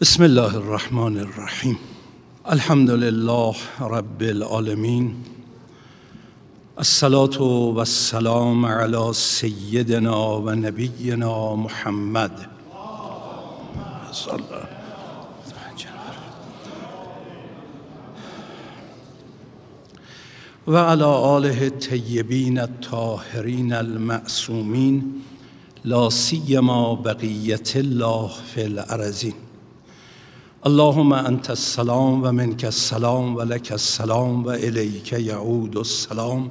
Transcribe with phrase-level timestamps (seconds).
[0.00, 1.74] بسم الله الرحمن الرحیم.
[2.44, 5.14] الحمد لله رب العالمین.
[6.76, 7.40] الصلاة
[7.74, 12.30] والسلام على سیدنا و نبینا محمد.
[20.66, 25.22] و على آله الطیبین الطاهرین المعصومین
[25.84, 29.49] لا سیما بقیت الله فی الارضین.
[30.66, 36.50] اللهم انت السلام و منك السلام و لك السلام و الیک یعود السلام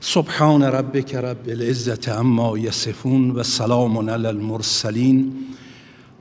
[0.00, 5.32] سبحان ربك رب العزة عما يصفون و سلام علی المرسلین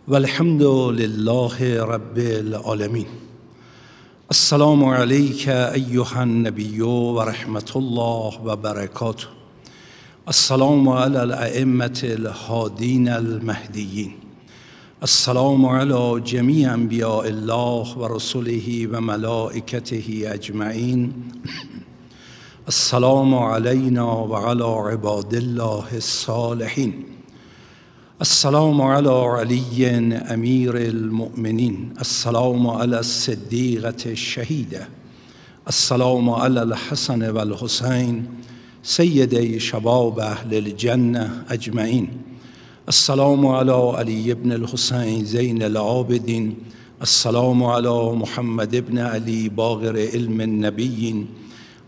[0.08, 0.64] والحمد
[1.00, 3.08] لله رب العالمین
[4.32, 9.28] السلام عليك أيها النبي ورحمة الله وبركاته
[10.28, 14.25] السلام على الأئمة الهادين المهديين
[15.06, 21.14] السلام على جميع انبیاء الله و رسله و ملائکته اجمعین.
[22.68, 26.94] السلام علينا و علی عباد الله الصالحین.
[28.20, 29.86] السلام على علي
[30.30, 31.94] امیر المؤمنین.
[31.98, 34.88] السلام على الصدیقة الشهیده.
[35.66, 38.28] السلام على الحسن والحسین
[38.84, 42.25] سید شباب اهل الجنه اجمعین.
[42.88, 46.56] السلام على علي بن الحسين زين العابدين
[47.02, 51.28] السلام على محمد بن علي باغر علم النبيين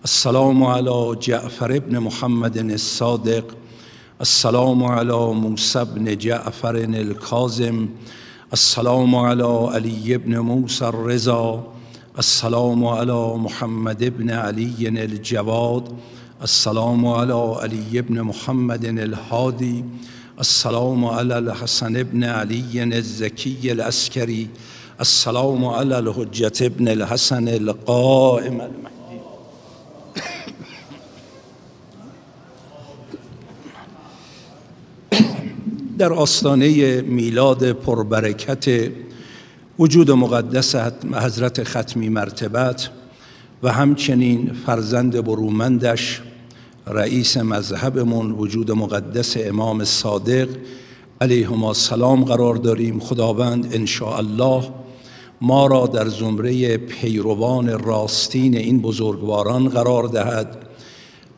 [0.03, 3.55] السلام على جعفر بن محمد الصادق.
[4.21, 7.87] السلام على موسى بن جعفر الكاظم.
[8.53, 11.73] السلام على علي بن موسى الرضا.
[12.19, 15.83] السلام على محمد بن علي الجواد.
[16.43, 19.85] السلام على علي بن محمد الهادي.
[20.39, 24.47] السلام على الحسن بن علي الزكي العسكري
[25.01, 29.21] السلام على الحجة بن الحسن القائم المهدي
[35.97, 38.91] در آستانه میلاد پربرکت
[39.79, 40.75] وجود مقدس
[41.13, 42.89] حضرت ختمی مرتبت
[43.63, 46.21] و همچنین فرزند برومندش
[46.91, 50.47] رئیس مذهبمون وجود مقدس امام صادق.
[51.21, 52.99] علیهما السلام قرار داریم.
[52.99, 53.87] خداوند ان
[54.17, 54.63] الله
[55.41, 60.57] ما را در زمره پیروان راستین این بزرگواران قرار دهد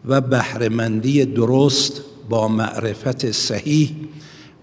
[0.05, 3.91] و بهرهمندی درست با معرفت صحیح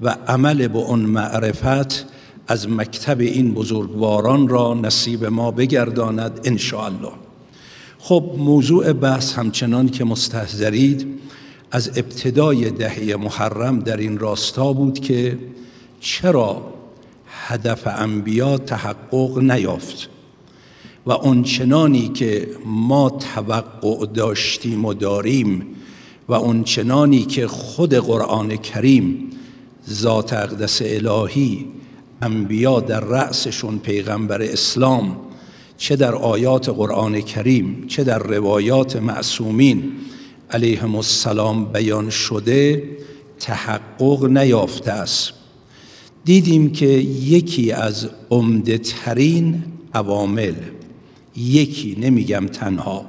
[0.01, 2.07] و عمل به اون معرفت
[2.49, 7.26] از مکتب این بزرگواران را نصیب ما بگرداند ان الله
[8.09, 11.07] خب موضوع بحث همچنان که مستحضرید
[11.71, 15.39] از ابتدای دهه محرم در این راستا بود که
[16.01, 16.73] چرا
[17.27, 20.09] هدف انبیا تحقق نیافت
[21.07, 25.67] و آنچنانی که ما توقع داشتیم و داریم
[26.29, 29.31] و آنچنانی که خود قرآن کریم
[29.91, 31.67] ذات اقدس الهی
[32.23, 35.26] انبیا در رأسشون پیغمبر اسلام
[35.79, 39.93] چه در آیات قرآن کریم چه در روایات معصومین
[40.51, 42.83] علیهم السلام بیان شده
[43.41, 45.33] تحقق نیافته است.
[46.25, 49.65] دیدیم که یکی از عمده ترین
[49.95, 50.55] عوامل
[51.37, 53.05] یکی نمیگم تنها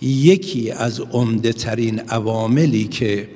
[0.00, 3.28] یکی از عمده ترین عواملی که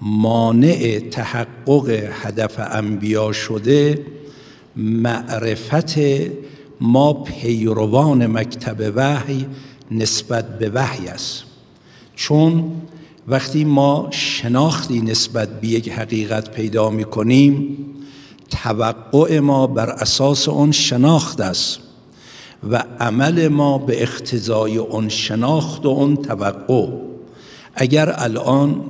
[0.00, 4.06] مانع تحقق هدف انبیا شده
[4.76, 5.98] معرفت
[6.80, 9.46] ما پیروان مکتب وحی
[9.90, 11.44] نسبت به وحی است.
[12.16, 12.72] چون
[13.28, 17.76] وقتی ما شناختی نسبت به یک حقیقت پیدا می کنیم
[18.50, 21.78] توقع ما بر اساس اون شناخت است
[22.70, 26.88] و عمل ما به اقتضای اون شناخت و اون توقع.
[27.74, 28.80] اگر الان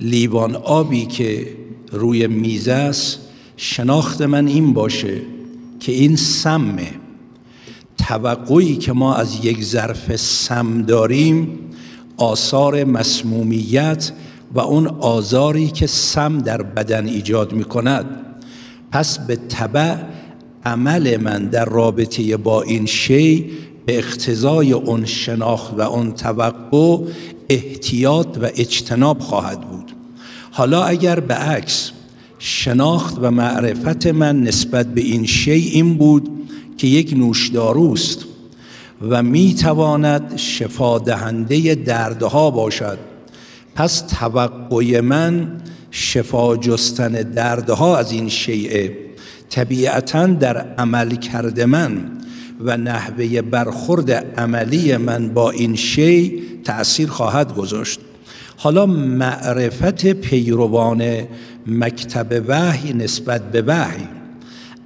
[0.00, 1.56] لیوان آبی که
[1.92, 3.18] روی میزه است
[3.56, 5.20] شناخت من این باشه
[5.80, 7.01] که این سمه.
[8.08, 11.58] توقعی که ما از یک ظرف سم داریم
[12.16, 14.12] آثار مسمومیت
[14.54, 18.06] و اون آزاری که سم در بدن ایجاد می کند
[18.90, 19.96] پس به طبع
[20.64, 23.50] عمل من در رابطه با این شی
[23.86, 26.98] به اقتضای اون شناخت و اون توقع
[27.48, 29.92] احتیاط و اجتناب خواهد بود.
[30.50, 31.90] حالا اگر به عکس
[32.38, 36.30] شناخت و معرفت من نسبت به این شی این بود
[36.76, 38.24] که یک نوشداروست
[39.08, 42.98] و می تواند شفا دهنده دردها باشد.
[43.74, 45.60] پس توقع من
[45.90, 48.96] شفا جستن دردها از این شیعه
[49.50, 52.10] طبیعتا در عمل کرده من
[52.60, 58.00] و نحوه برخورد عملی من با این شی تأثیر خواهد گذاشت.
[58.56, 61.26] حالا معرفت پیروان
[61.66, 64.08] مکتب وحی نسبت به وحی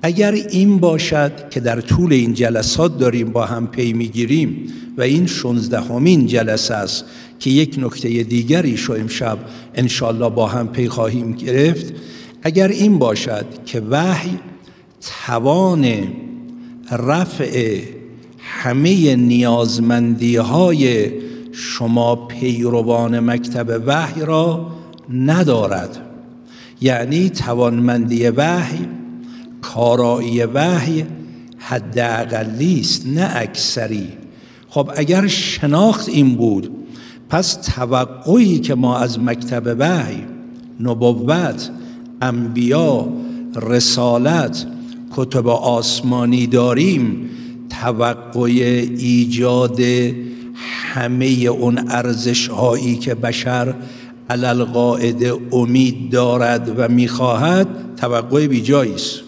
[0.03, 4.67] اگر این باشد که در طول این جلسات داریم با هم پی می‌گیریم
[4.97, 7.05] و این شونزدهمین جلسه است
[7.39, 9.39] که یک نکته دیگری شو امشب
[9.75, 11.95] انشالله با هم پی خواهیم گرفت
[12.43, 14.39] اگر این باشد که وحی
[15.27, 15.87] توان
[16.91, 17.81] رفع
[18.39, 21.11] همه نیازمندی های
[21.53, 24.67] شما پیروان مکتب وحی را
[25.13, 25.99] ندارد.
[26.81, 28.89] یعنی توانمندی وحی
[29.75, 31.07] کارایی وحی
[31.59, 34.09] حد است نه اکثری.
[34.69, 36.71] خب اگر شناخت این بود
[37.29, 40.23] پس توقعی که ما از مکتب وحی
[40.81, 41.71] نبوت
[42.23, 43.09] انبیا
[43.57, 44.67] رسالت
[45.17, 47.31] کتب آسمانی داریم
[47.71, 49.81] توقع ایجاد
[50.95, 53.75] همه اون ارزش هایی که بشر
[54.31, 59.26] علل قاعده امید دارد و می‌خواهد توقع بیجایی است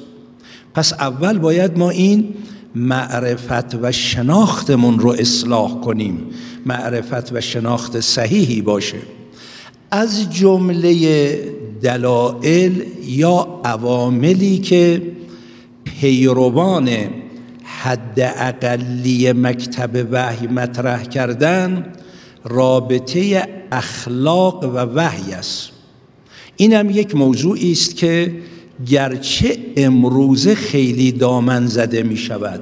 [0.79, 2.35] پس اول باید ما این
[2.75, 6.19] معرفت و شناختمون رو اصلاح کنیم.
[6.67, 8.97] معرفت و شناخت صحیحی باشه.
[9.91, 10.95] از جمله
[11.83, 12.73] دلائل
[13.07, 15.03] یا عواملی که
[15.85, 16.89] پیروان
[17.65, 21.87] حد اقلی مکتب وحی مطرح کردن
[22.45, 25.71] رابطه اخلاق و وحی است.
[26.57, 28.35] این هم یک موضوعی است که
[28.87, 32.61] گرچه امروزه خیلی دامن زده می شود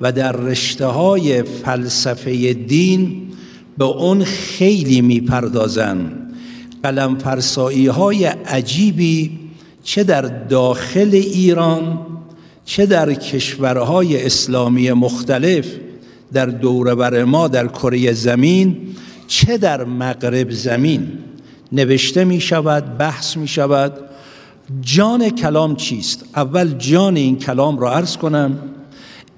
[0.00, 3.22] و در رشته های فلسفه دین
[3.78, 6.12] به اون خیلی می پردازن.
[6.82, 9.30] قلم فرسایی های عجیبی
[9.82, 11.98] چه در داخل ایران
[12.64, 15.66] چه در کشورهای اسلامی مختلف
[16.32, 18.76] در دور ما در کره زمین
[19.26, 21.08] چه در مغرب زمین.
[21.72, 23.92] نوشته می شود بحث می شود.
[24.80, 28.58] جان کلام چیست؟ اول جان این کلام را عرض کنم.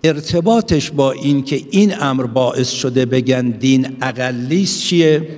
[0.04, 5.28] ارتباطش با این که این امر باعث شده بگن دین اقلیست چیه؟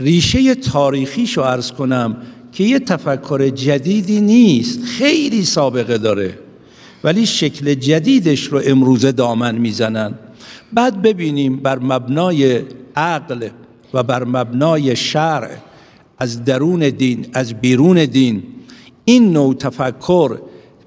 [0.00, 2.16] ریشه تاریخیش رو عرض کنم
[2.52, 6.38] که یه تفکر جدیدی نیست خیلی سابقه داره.
[7.04, 10.14] ولی شکل جدیدش رو امروزه دامن می‌زنن.
[10.72, 12.62] بعد ببینیم بر مبنای
[12.96, 13.48] عقل
[13.94, 15.50] و بر مبنای شرع
[16.18, 18.42] از درون دین از بیرون دین
[19.08, 20.38] این نوع تفکر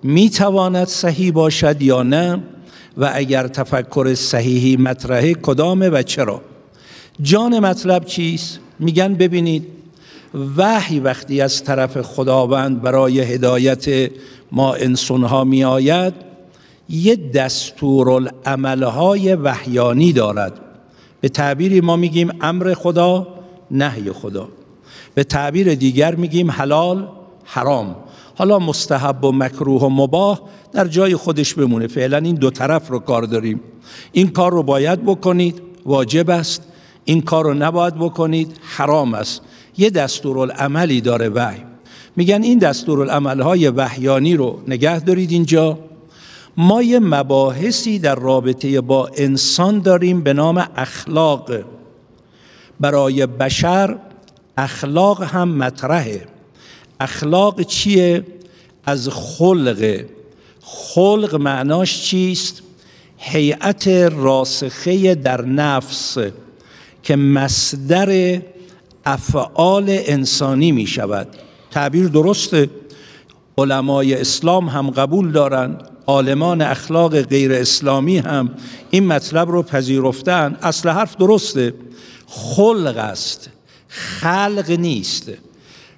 [0.04, 2.40] می‌تواند صحیح باشد یا نه
[2.98, 6.42] و اگر تفکر صحیحی مطرحه کدامه و چرا؟
[7.22, 9.68] جان مطلب چیست؟ میگن ببینید
[10.58, 14.12] وحی وقتی از طرف خداوند برای هدایت
[14.52, 16.14] ما انسانها می آید
[16.90, 20.54] یه دستورالعملهای وحیانی دارد.
[21.22, 23.28] به تعبیری ما میگیم امر خدا
[23.72, 24.48] نهی خدا.
[25.14, 27.08] به تعبیر دیگر میگیم حلال
[27.46, 27.96] حرام.
[28.36, 30.42] حالا مستحب و مکروه و مباه
[30.72, 31.88] در جای خودش بمونه.
[31.88, 33.62] فعلا این دو طرف رو کار داریم.
[34.12, 36.64] این کار رو باید بکنید واجب است.
[37.06, 39.42] این کار رو نباید بکنید حرام است.
[39.78, 41.64] یه دستورالعملی داره وحی.
[42.16, 45.80] میگن این دستورالعملهای وحیانی رو نگه دارید اینجا.
[46.58, 51.52] ما یه مباحثی در رابطه با انسان داریم به نام اخلاق.
[52.80, 53.98] برای بشر
[54.58, 56.31] اخلاق هم مطرحه.
[57.02, 58.24] اخلاق چیه؟
[58.86, 60.02] از خلق.
[60.62, 62.62] خلق معناش چیست؟
[63.18, 66.18] هیئت راسخه در نفس
[67.04, 68.42] که مصدر
[69.06, 71.28] افعال انسانی می شود.
[71.72, 72.70] تعبیر درسته.
[73.58, 78.50] علمای اسلام هم قبول دارند عالمان اخلاق غیر اسلامی هم
[78.90, 80.58] این مطلب رو پذیرفتن.
[80.62, 81.74] اصل حرف درسته.
[82.28, 83.50] خلق است
[83.88, 85.32] خلق نیست.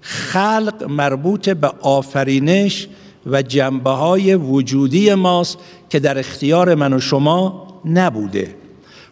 [0.03, 2.87] خلق مربوط به آفرینش
[3.25, 5.57] و جنبه های وجودی ماست
[5.89, 8.55] که در اختیار من و شما نبوده.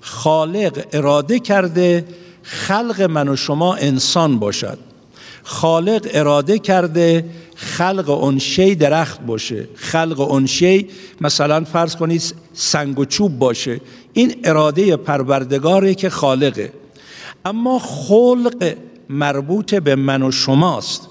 [0.01, 2.05] خالق اراده کرده
[2.43, 4.77] خلق من و شما انسان باشد.
[5.43, 9.67] خالق اراده کرده خلق اون شی درخت باشه.
[9.75, 10.88] خلق اون شی
[11.21, 13.81] مثلا فرض کنید سنگ و چوب باشه.
[14.13, 16.74] این اراده پروردگاره که خالقه.
[17.45, 18.75] اما خلق
[19.11, 21.07] مربوط به من و شماست.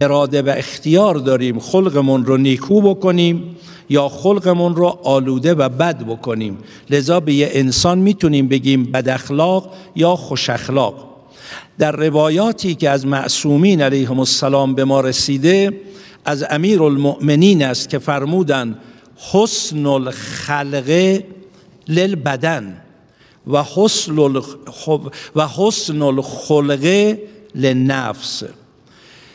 [0.00, 3.56] اراده و اختیار داریم خلقمون رو نیکو بکنیم
[3.88, 6.58] یا خلقمون رو آلوده و بد بکنیم.
[6.90, 11.10] لذا به یه انسان می‌تونیم بگیم بد اخلاق یا خوش اخلاق.
[11.78, 15.80] در روایاتی که از معصومین علیهم السلام به ما رسیده
[16.24, 18.78] از امیر المؤمنین است که فرمودن
[19.32, 21.26] حسن الخلقه
[21.88, 22.76] للبدن
[23.46, 24.18] و حسن
[25.36, 26.02] و حسن
[27.54, 28.42] لنفس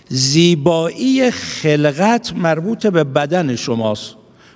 [0.09, 4.15] زیبایی خلقت مربوط به بدن شماست.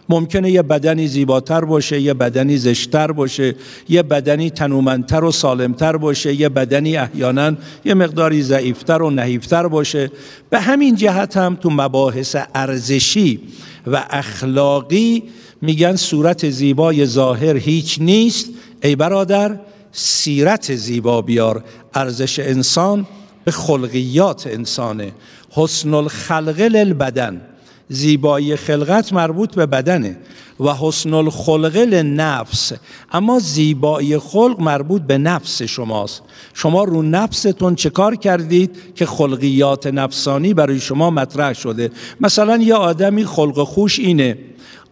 [0.09, 3.55] ممکنه یه بدنی زیباتر باشه یه بدنی زشتر باشه
[3.89, 7.53] یه بدنی تنومندتر و سالمتر باشه یه بدنی احیانا
[7.85, 10.11] یه مقداری ضعیفتر و نحیفتر باشه.
[10.49, 13.39] به همین جهت هم تو مباحث ارزشی
[13.87, 15.23] و اخلاقی
[15.61, 18.49] میگن صورت زیبای ظاهر هیچ نیست.
[18.83, 19.59] ای برادر
[19.91, 21.63] سیرت زیبا بیار.
[21.93, 23.07] ارزش انسان
[23.46, 25.12] به خلقیات انسانه.
[25.50, 27.41] حسن الخلق للبدن.
[27.89, 30.17] زیبایی خلقت مربوط به بدنه
[30.60, 32.74] و حسن الخلق لنفس.
[33.12, 36.22] اما زیبایی خلق مربوط به نفس شماست.
[36.53, 41.91] شما رو نفستون چه کار کردید که خلقیات نفسانی برای شما مطرح شده؟
[42.22, 44.38] مثلا یه آدمی خلق خوش اینه.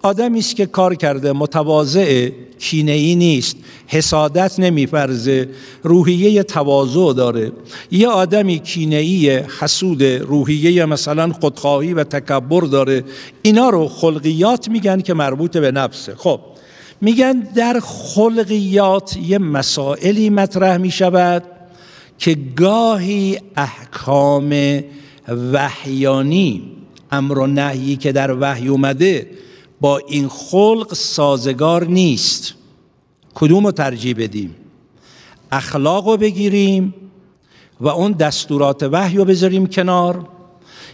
[0.02, 3.56] آدمی است که کار کرده متواضع کینه ای نیست
[3.88, 5.50] حسادت نمیفرزه
[5.84, 7.52] روحیه تواضع داره.
[7.92, 13.04] یه آدمی کینه ای حسود روحیه مثلا خودخواهی و تکبر داره.
[13.42, 16.16] اینا رو خلقیات میگن که مربوط به نفسه.
[16.16, 16.40] خب
[17.02, 21.44] میگن در خلقیات یه مسائلی مطرح می‌شود
[22.18, 24.80] که گاهی احکام
[25.54, 26.64] وحیانی
[27.12, 29.28] امر و نهی که در وحی اومده
[29.82, 32.54] با این خلق سازگار نیست.
[33.36, 34.56] کدوم رو ترجیح بدیم؟
[35.52, 36.94] اخلاق رو بگیریم
[37.82, 40.28] و اون دستورات وحی رو بذاریم کنار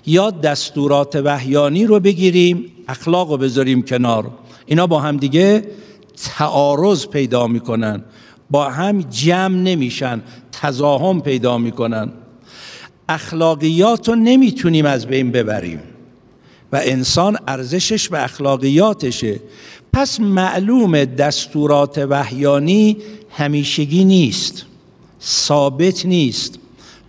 [0.06, 4.32] یا دستورات وحیانی رو بگیریم اخلاق رو بذاریم کنار؟
[4.66, 5.68] اینا با هم دیگه
[6.16, 8.04] تعارض پیدا می‌کنن
[8.50, 10.22] با هم جمع نمیشن
[10.52, 12.12] تزاهم پیدا می‌کنن.
[13.10, 15.80] اخلاقیات رو نمی‌تونیم از بین ببریم.
[16.74, 19.40] و انسان ارزشش و اخلاقیاتشه.
[19.94, 22.98] پس معلوم دستورات وحیانی
[23.30, 24.66] همیشگی نیست
[25.22, 26.60] ثابت نیست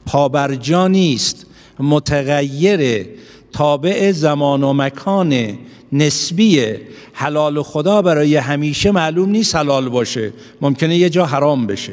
[0.06, 1.46] پابرجا نیست
[1.78, 3.06] متغیر
[3.52, 5.58] تابع زمان و مکان
[5.92, 6.74] نسبی
[7.12, 11.92] حلال خدا برای همیشه معلوم نیست حلال باشه ممکنه یه جا حرام بشه.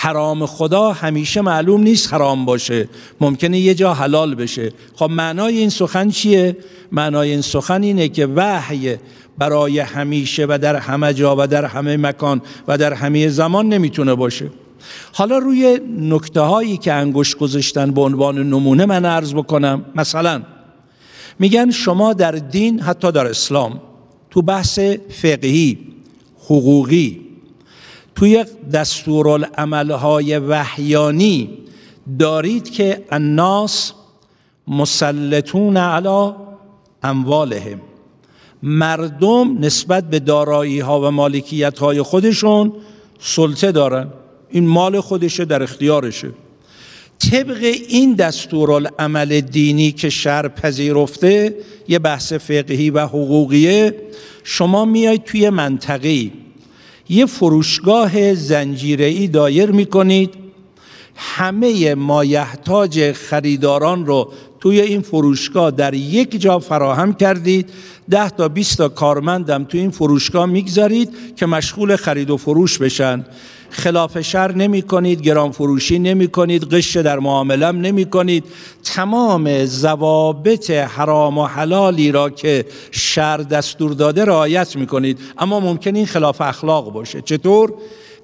[0.00, 2.88] حرام خدا همیشه معلوم نیست حرام باشه.
[3.20, 4.72] ممکنه یه جا حلال بشه.
[4.94, 6.56] خب معنای این سخن چیه؟
[6.92, 8.96] معنای این سخن اینه که وحی
[9.38, 14.14] برای همیشه و در همه جا و در همه مکان و در همه زمان نمی‌تونه
[14.14, 14.50] باشه.
[15.12, 19.84] حالا روی نکته هایی که انگوش گذاشتن به عنوان نمونه من عرض بکنم.
[19.94, 20.42] مثلا
[21.38, 23.80] میگن شما در دین حتی در اسلام
[24.30, 24.78] تو بحث
[25.10, 25.78] فقهی
[26.44, 27.27] حقوقی
[28.18, 31.50] توی دستورالعملهای وحیانی
[32.18, 33.92] دارید که الناس
[34.68, 36.32] مسلطون علی
[37.02, 37.80] اموالهم.
[38.62, 42.72] مردم نسبت به دارایی ها و مالکیت های خودشون
[43.20, 44.08] سلطه دارن.
[44.50, 46.30] این مال خودشه در اختیارشه.
[47.18, 51.56] طبق این دستورالعمل دینی که شر پذیرفته
[51.88, 53.94] یه بحث فقهی و حقوقیه
[54.44, 56.47] شما میاید توی منطقی
[57.08, 60.34] یه فروشگاه زنجیره‌ای دایر می‌کنید.
[61.14, 67.70] همه مایحتاج خریداران رو توی این فروشگاه در یک جا فراهم کردید.
[68.10, 73.24] ده تا 20 تا کارمندم توی این فروشگاه می‌گذارید که مشغول خرید و فروش بشن.
[73.70, 78.44] خلاف شر نمی کنید گران فروشی نمی کنید قش در معاملم نمی کنید.
[78.84, 85.18] تمام ضوابط حرام و حلالی را که شر دستور داده رعایت می کنید.
[85.38, 87.22] اما ممکن این خلاف اخلاق باشه.
[87.22, 87.74] چطور؟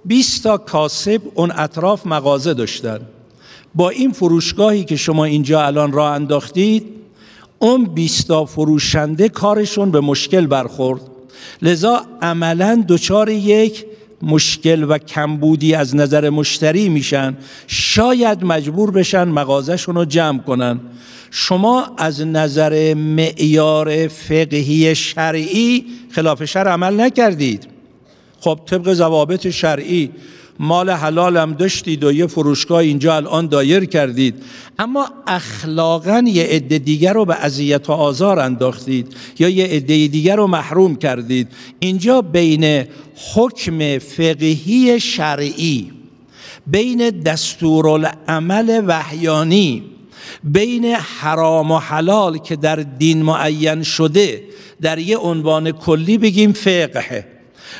[0.04, 3.00] 20 تا کاسب اون اطراف مغازه داشتن.
[3.74, 6.86] با این فروشگاهی که شما اینجا الان راه انداختید
[7.58, 11.00] اون 20 تا فروشنده کارشون به مشکل برخورد.
[11.62, 13.86] لذا عملا دچار یک
[14.22, 20.80] مشکل و کمبودی از نظر مشتری میشن شاید مجبور بشن مغازشون رو جمع کنن.
[21.30, 27.66] شما از نظر معیار فقهی شرعی خلاف شرع عمل نکردید.
[28.40, 30.10] خب طبق ضوابط شرعی
[30.58, 34.34] مال حلالم داشتید و یه فروشگاه اینجا الان دایر کردید.
[34.78, 40.36] اما اخلاقا یه عده دیگر رو به اذیت و آزار انداختید یا یه عده دیگر
[40.36, 41.48] رو محروم کردید.
[41.78, 42.84] اینجا بین
[43.34, 45.92] حکم فقهی شرعی
[46.66, 49.82] بین دستورالعمل وحیانی
[50.44, 54.42] بین حرام و حلال که در دین معین شده
[54.80, 57.33] در یه عنوان کلی بگیم فقه.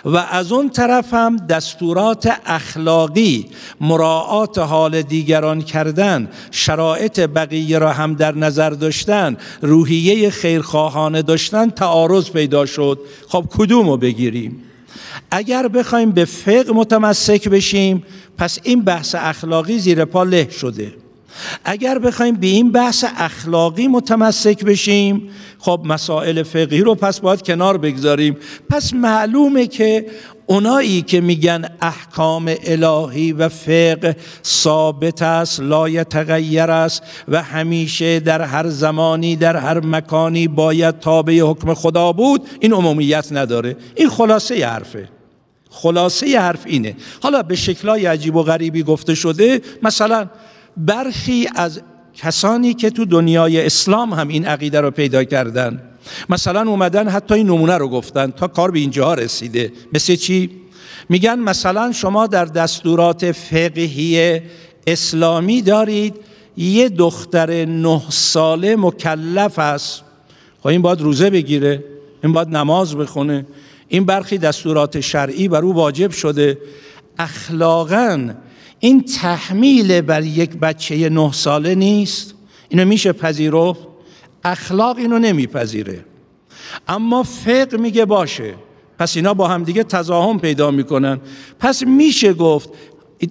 [0.04, 3.46] و از اون طرف هم دستورات اخلاقی
[3.80, 12.30] مراعات حال دیگران کردن شرایط بقیه را هم در نظر داشتن روحیه خیرخواهانه داشتن تعارض
[12.30, 12.98] پیدا شد.
[13.28, 14.62] خب کدوم رو بگیریم؟
[15.30, 18.02] اگر بخوایم به فقه متمسک بشیم
[18.38, 21.03] پس این بحث اخلاقی زیر پا له شده.
[21.64, 27.78] اگر بخوایم به این بحث اخلاقی متمسک بشیم خب مسائل فقهی رو پس باید کنار
[27.78, 28.36] بگذاریم.
[28.70, 30.06] پس معلومه که
[30.46, 38.42] اونایی که میگن احکام الهی و فقه ثابت است لا تغییر است و همیشه در
[38.42, 43.76] هر زمانی در هر مکانی باید تابع حکم خدا بود این عمومیت نداره.
[43.94, 45.08] این خلاصه حرفه.
[45.70, 46.96] خلاصه حرف اینه.
[47.22, 50.28] حالا به شکلای عجیب و غریبی گفته شده مثلا
[50.76, 51.80] برخی از
[52.14, 55.82] کسانی که تو دنیای اسلام هم این عقیده رو پیدا کردن
[56.28, 59.72] مثلا اومدن حتی این نمونه رو گفتن تا کار به اینجا رسیده.
[59.92, 60.50] مثل چی؟
[61.08, 64.40] میگن مثلا شما در دستورات فقهی
[64.86, 66.14] اسلامی دارید
[66.56, 70.02] یه دختر نه ساله مکلف است.
[70.60, 71.84] خب این باید روزه بگیره
[72.24, 73.46] این باید نماز بخونه.
[73.88, 76.58] این برخی دستورات شرعی بر او واجب شده.
[77.18, 78.30] اخلاقا
[78.80, 82.34] این تحمیل بر یک بچه نه ساله نیست.
[82.68, 83.80] اینو میشه پذیرفت؟
[84.44, 86.04] اخلاق اینو نمیپذیره.
[86.88, 88.54] اما فقه میگه باشه.
[88.98, 91.20] پس اینا با هم دیگه تضاهم پیدا می‌کنن.
[91.58, 92.68] پس میشه گفت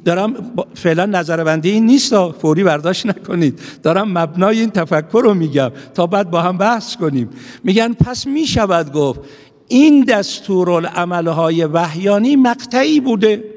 [0.06, 3.60] دارم فعلا نظر بندی این نیست فوری برداشت نکنید.
[3.84, 7.30] دارم مبنای این تفکر رو میگم تا بعد با هم بحث کنیم.
[7.64, 9.20] میگن پس می‌شود گفت
[9.68, 13.53] این دستورالعملهای وحیانی مقطعی بوده.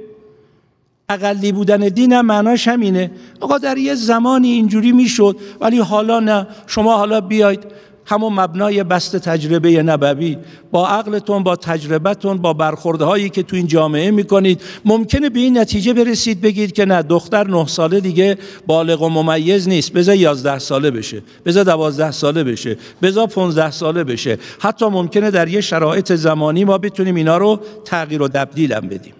[1.09, 3.11] اقلی بودن دین هم معناش همینه.
[3.41, 6.47] آقا در یه زمانی اینجوری می‌شد ولی حالا نه.
[6.67, 7.61] شما حالا بیاید
[8.09, 10.37] همون مبنای بست تجربه نبوی.
[10.71, 14.61] با عقلتون با تجربتون با برخوردهایی که تو این جامعه می‌کنید.
[14.85, 19.69] ممکنه به این نتیجه برسید بگید که نه دختر نه ساله دیگه بالغ و ممیز
[19.69, 19.93] نیست.
[19.93, 21.23] بذار یازده ساله بشه.
[21.45, 22.77] بذار دوازده ساله بشه.
[23.03, 24.39] بذار پونزده ساله بشه.
[24.61, 29.15] حتی ممکنه در یه شرایط زمانی ما بتونیم اینا رو تغییر و تبدیلم بدیم.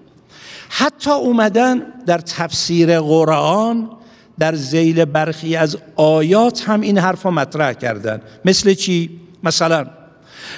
[0.69, 3.91] حتی اومدن در تفسیر قرآن
[4.39, 8.23] در زیل برخی از آیات هم این حرف رو مطرح کردن.
[8.45, 9.87] مثل چی؟ مثلا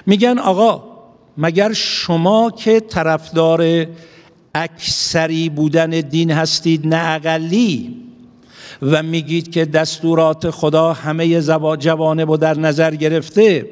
[0.07, 0.83] میگن آقا
[1.39, 3.87] مگر شما که طرفدار
[4.55, 7.97] اکثری بودن دین هستید نه اقلی؟
[8.83, 11.43] و میگید که دستورات خدا همه
[11.79, 13.71] جوانب رو در نظر گرفته؟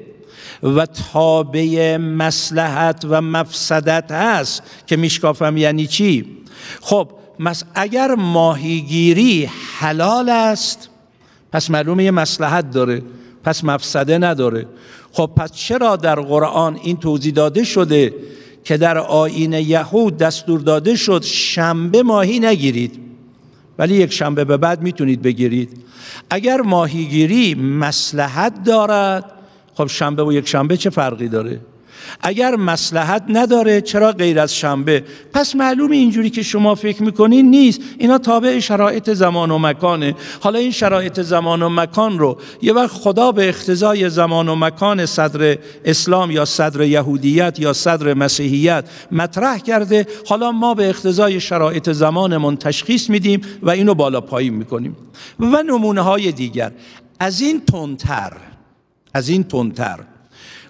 [0.62, 6.24] و تابع مسلحت و مفسدت هست که میشکافم یعنی چی؟
[6.80, 10.88] خب مس اگر ماهیگیری حلال است
[11.52, 13.02] پس معلومه یه مسلحت داره
[13.44, 14.66] پس مفسده نداره.
[15.12, 18.14] خب پس چرا در قرآن این توضیح داده شده
[18.64, 23.00] که در آین یهود دستور داده شد شنبه ماهی نگیرید؟
[23.78, 25.85] ولی یک شنبه به بعد می‌تونید بگیرید.
[26.30, 29.32] اگر ماهیگیری مسلحت دارد
[29.77, 31.61] خب شنبه و یک شنبه چه فرقی داره؟
[32.21, 37.81] اگر مسلحت نداره چرا غیر از شنبه؟ پس معلوم اینجوری که شما فکر می‌کنین نیست.
[37.99, 40.15] اینا تابع شرایط زمان و مکانه.
[40.41, 45.07] حالا این شرایط زمان و مکان رو یه وقت خدا به اختزای زمان و مکان
[45.07, 50.07] صدر اسلام یا صدر یهودیت یا صدر مسیحیت مطرح کرده.
[50.29, 54.97] حالا ما به اختزای شرایط زمانمون تشخیص میدیم و اینو بالا پایین می‌کنیم.
[55.41, 56.73] و نمونه های دیگر.
[57.21, 58.33] از این تندتر
[59.16, 59.98] از این تندتر.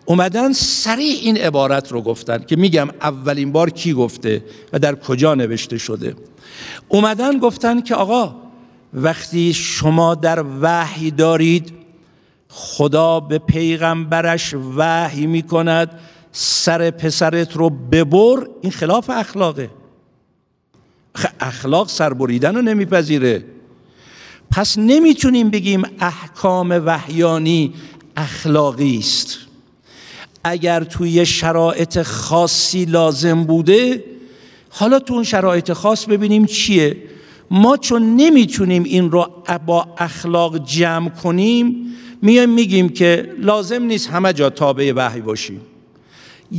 [0.05, 5.35] اومدن سریع این عبارت رو گفتن که میگم اولین بار کی گفته و در کجا
[5.35, 6.15] نوشته شده.
[6.89, 8.35] اومدن گفتن که آقا
[8.95, 11.73] وقتی شما در وحی دارید
[12.49, 15.91] خدا به پیغمبرش وحی می‌کند
[16.33, 19.71] سر پسرت رو ببر این خلاف اخلاقه.
[21.41, 23.45] اخلاق سربریدن رو نمیپذیره.
[24.51, 27.75] پس نمی‌تونیم بگیم احکام وحیانی
[28.17, 29.39] اخلاقی است.
[30.45, 34.05] اگر توی شرایط خاصی لازم بوده
[34.71, 36.97] حالا تو اون شرایط خاص ببینیم چیه.
[37.51, 39.31] ما چون نمی‌تونیم این رو
[39.67, 45.61] با اخلاق جمع کنیم میایم میگیم که لازم نیست همه جا تابع وحی باشیم.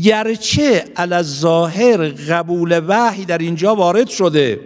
[0.03, 4.59] گرچه علی ظاهر قبول وحی در اینجا وارد شده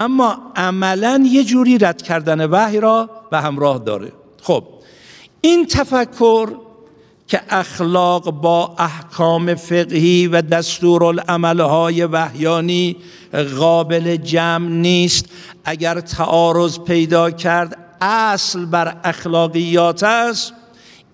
[0.00, 4.12] اما عملا یه جوری رد کردن وحی را به همراه داره.
[4.42, 4.64] خب
[5.40, 6.48] این تفکر
[7.26, 12.96] که اخلاق با احکام فقهی و دستورالعملهای وحیانی
[13.58, 15.24] قابل جمع نیست
[15.64, 20.52] اگر تعارض پیدا کرد اصل بر اخلاقیات است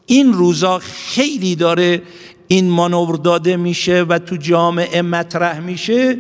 [0.07, 2.03] این روزا خیلی داره
[2.49, 6.17] این مانور داده میشه و تو جامعه مطرح میشه.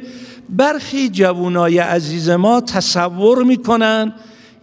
[0.48, 4.12] برخی جوانای عزیز ما تصور می‌کنن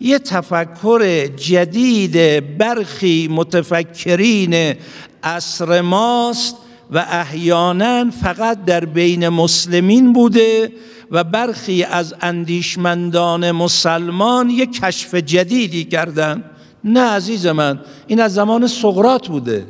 [0.03, 2.17] یه تفکر جدید
[2.57, 4.75] برخی متفکرین
[5.23, 6.55] عصر ماست
[6.91, 10.71] و احیانا فقط در بین مسلمین بوده
[11.11, 16.43] و برخی از اندیشمندان مسلمان یک کشف جدیدی کردن.
[16.83, 19.65] نه عزیز من این از زمان سقرات بوده.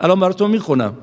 [0.00, 0.94] الان براتون می‌خونم.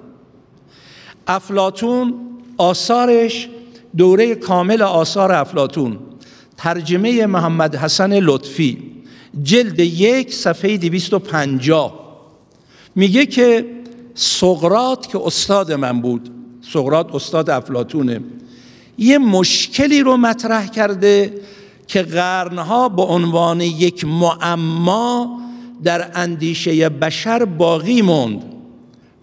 [1.27, 2.13] افلاتون
[2.57, 3.49] آثارش
[3.97, 5.99] دوره کامل آثار افلاتون
[6.61, 8.77] ترجمه محمد حسن لطفی
[9.43, 11.99] جلد یک صفحه 250
[12.95, 13.65] میگه که
[14.15, 16.29] سقرات که استاد من بود
[16.73, 18.21] سقرات استاد افلاتونه
[18.97, 21.33] یه مشکلی رو مطرح کرده
[21.87, 25.41] که قرنها به عنوان یک معما
[25.83, 28.50] در اندیشه بشر باقی موند.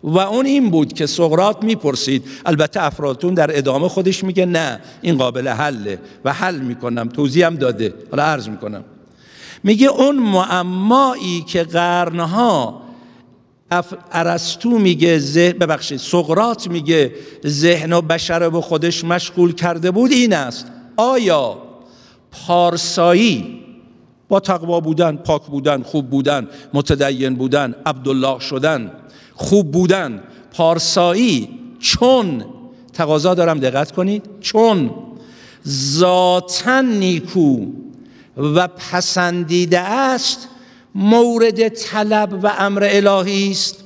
[0.03, 2.25] و اون این بود که سقرات می‌پرسید.
[2.47, 7.57] البته افراتون در ادامه خودش میگه نه این قابل حله و حل می‌کنم توضیح هم
[7.57, 7.95] داده.
[8.11, 8.85] حالا عرض می‌کنم.
[9.63, 12.83] میگه اون معمایی که قرنها
[14.13, 15.19] ارسطو میگه
[15.61, 17.13] ببخشید سقرات میگه
[17.47, 20.67] ذهن و بشر به خودش مشغول کرده بود این است.
[20.97, 21.59] آیا
[22.33, 23.61] پارسایی
[24.29, 28.93] با تقوا بودن پاک بودن خوب بودن متدین بودن عبدالله شدن
[29.39, 30.23] خوب بودن
[30.53, 31.49] پارسایی
[31.81, 32.45] چون.
[32.93, 34.91] تقاضا دارم دقت کنید چون.
[35.69, 37.67] ذاتا نیکو
[38.37, 40.49] و پسندیده است
[40.95, 43.85] مورد طلب و امر الهی است.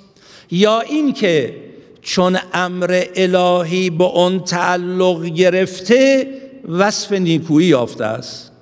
[0.50, 1.56] یا اینکه
[2.02, 6.26] چون امر الهی به اون تعلق گرفته
[6.68, 8.52] وصف نیکویی یافته است.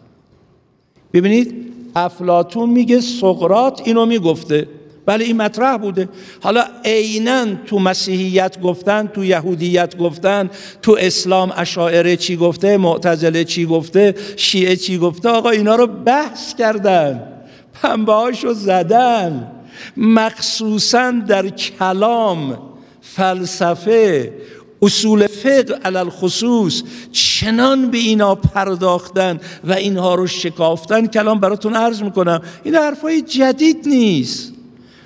[1.12, 4.68] ببینید افلاتون میگه سقرات اینو می‌گفته.
[5.10, 6.08] بله این مطرح بوده.
[6.40, 10.50] حالا عینا تو مسیحیت گفتن تو یهودیت گفتن
[10.82, 16.54] تو اسلام اشاعره چی گفته معتزله چی گفته شیعه چی گفته آقا اینا رو بحث
[16.54, 17.22] کردن
[17.82, 19.52] پنبه هاشو زدن.
[19.96, 22.58] مخصوصا در کلام
[23.02, 24.32] فلسفه
[24.82, 31.06] اصول فقه علل خصوص چنان به اینا پرداختن و اینها رو شکافتن.
[31.06, 34.59] کلام براتون عرض می‌کنم این حرفای جدید نیست.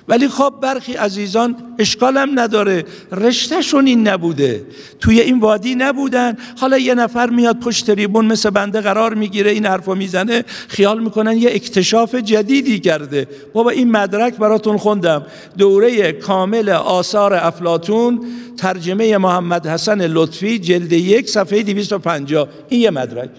[0.07, 2.85] ولی خب برخی عزیزان اشکالم نداره.
[3.11, 4.65] رشتهشون این نبوده.
[4.99, 6.37] توی این وادی نبودن.
[6.59, 11.37] حالا یه نفر میاد پشت تریبون مثل بنده قرار می‌گیره این حرفو می‌زنه خیال می‌کنن
[11.37, 13.27] یه اکتشاف جدیدی کرده.
[13.53, 15.25] بابا این مدرک براتون خوندم.
[15.57, 18.21] دوره کامل آثار افلاتون
[18.57, 23.29] ترجمه محمد حسن لطفی جلد یک صفحه 250 این یه مدرک.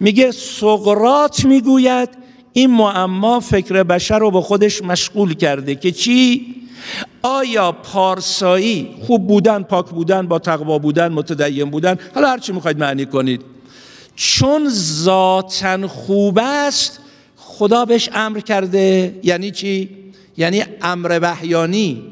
[0.00, 2.08] میگه سقرات می‌گوید
[2.58, 6.46] این معما فکر بشر رو به خودش مشغول کرده که چی؟
[7.22, 13.06] آیا پارسایی خوب بودن پاک بودن با تقوا بودن متدین بودن؟ حالا هرچی می‌خواید معنی
[13.06, 13.40] کنید.
[14.16, 17.00] چون ذاتا خوب است
[17.36, 19.14] خدا بهش امر کرده.
[19.22, 19.88] یعنی چی؟
[20.36, 22.02] یعنی امر وحیانی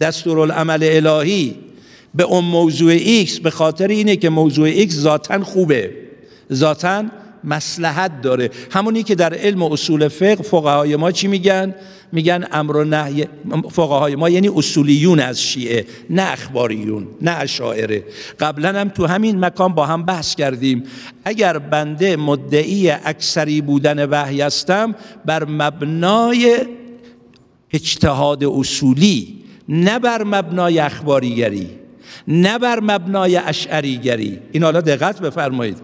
[0.00, 1.54] دستورالعمل الهی.
[2.14, 5.90] به اون موضوع X به خاطر اینه که موضوع X ذاتا خوبه.
[6.52, 7.04] ذاتا
[7.44, 8.50] مصلحت داره.
[8.70, 11.74] همونی که در علم و اصول فقه فقهای ما چی میگن؟
[12.12, 13.26] میگن امر و نهی
[13.70, 18.04] فقهای ما یعنی اصولیون از شیعه نه اخباریون نه اشاعره.
[18.40, 20.84] قبلا هم تو همین مکان با هم بحث کردیم.
[21.24, 26.58] اگر بنده مدعی اکثری بودن وحی هستم بر مبنای
[27.72, 31.79] اجتهاد اصولی نه بر مبنای اخباریگری.
[32.28, 34.38] نه بر مبنای اشعریگری.
[34.52, 35.78] این حالا دقت بفرمایید.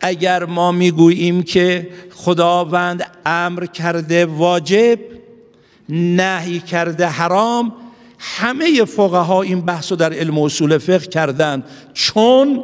[0.00, 4.98] اگر ما می‌گوییم که خداوند امر کرده واجب
[5.88, 7.72] نهی کرده حرام
[8.18, 12.62] همه فقها این بحث رو در علم اصول فقه کردند چون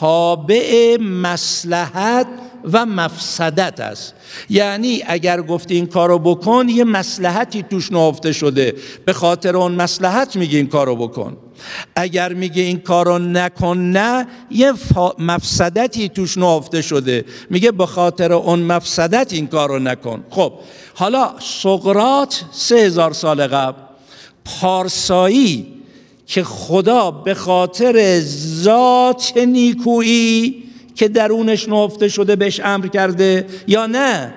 [0.00, 2.26] تابع مسلحت
[2.72, 4.14] و مفسدت است.
[4.50, 8.74] یعنی اگر گفتی این کارو بکن یه مسلحتی توش نهفته شده.
[9.04, 11.36] به خاطر اون مسلحت میگه این کارو بکن.
[11.96, 14.72] اگر میگه این کارو نکن نه یه
[15.18, 17.24] مفسدتی توش نهفته شده.
[17.50, 20.24] میگه به خاطر اون مفسدت این کارو نکن.
[20.30, 20.52] خب
[20.94, 23.80] حالا سقرات سه هزار سال قبل
[24.44, 25.66] پارسایی
[26.26, 28.20] که خدا به خاطر
[28.62, 30.62] ذات نیکویی
[30.94, 34.34] که درونش نهفته شده بهش امر کرده یا نه؟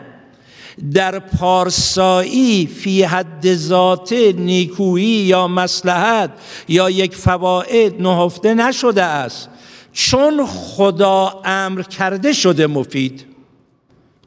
[0.93, 6.29] در پارسایی فی حد ذات نیکویی یا مسلحت
[6.67, 9.49] یا یک فواید نهفته نشده است.
[9.93, 13.25] چون خدا امر کرده شده مفید.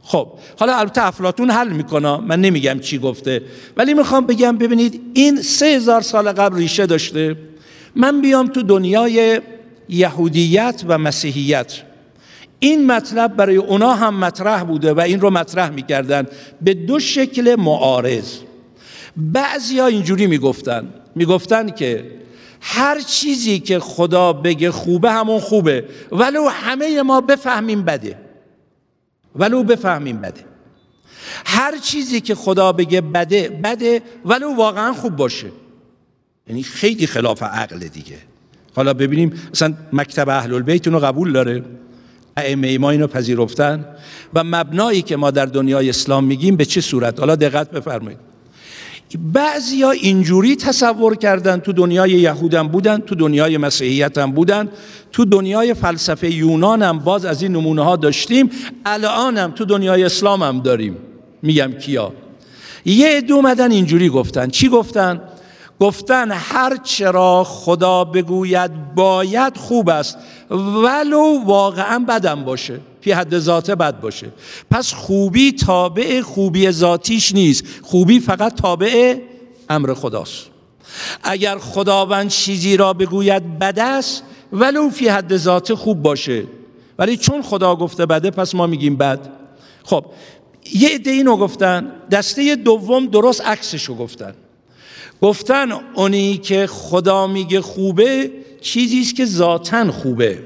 [0.03, 2.17] خب حالا البته افلاتون حل می‌کنه.
[2.17, 3.43] من نمیگم چی گفته.
[3.77, 7.37] ولی می‌خوام بگم ببینید این سه هزار سال قبل ریشه داشته.
[7.97, 9.41] من بیام تو دنیای
[9.89, 11.92] یهودیت و مسیحیت.
[12.63, 16.27] این مطلب برای اونا هم مطرح بوده و این رو مطرح می‌کردن
[16.61, 18.37] به دو شکل معارض.
[19.17, 22.11] بعضی ها اینجوری می‌گفتن می‌گفتن که
[22.61, 28.19] هر چیزی که خدا بگه خوبه همون خوبه ولو همه ما بفهمیم بده.
[29.37, 30.45] ولو بفهمیم بده.
[31.47, 35.51] هر چیزی که خدا بگه بده بده ولو واقعا خوب باشه.
[36.49, 38.19] یعنی خیلی خلاف عقل دیگه.
[38.77, 41.63] حالا ببینیم مثلا مکتب اهل البیت رو قبول داره؟
[42.37, 43.85] ائمه ما اینو پذیرفتن
[44.35, 48.19] و مبنایی که ما در دنیای اسلام میگیم به چه صورت؟ حالا دقت بفرمایید.
[49.19, 54.69] بعضی ها اینجوری تصور کردن تو دنیای یهودم بودن تو دنیای مسیحیت هم بودن
[55.13, 58.51] تو دنیای فلسفه یونان هم باز از این نمونه ها داشتیم
[58.85, 60.97] الانم تو دنیای اسلام هم داریم.
[61.43, 62.13] میگم کیا؟
[62.85, 64.49] یه دو مدن اینجوری گفتن.
[64.49, 65.21] چی گفتن؟
[65.83, 70.19] گفتن هر چرا خدا بگوید باید خوب است
[70.51, 74.33] ولو واقعا بدم باشه پی حد ذات بد باشه.
[74.71, 79.17] پس خوبی تابع خوبی ذاتیش نیست خوبی فقط تابع
[79.71, 80.47] امر خداست.
[81.23, 86.45] اگر خداوند چیزی را بگوید بد است ولو فی حد ذات خوب باشه.
[86.99, 89.31] ولی چون خدا گفته بده پس ما میگیم بد.
[89.85, 90.05] خب
[90.73, 94.35] یه عده اینو گفتن دسته دوم درست عکسشو گفتن.
[95.23, 98.31] گفتن اونی که خدا میگه خوبه
[98.61, 100.39] چیزی است که ذاتا خوبه.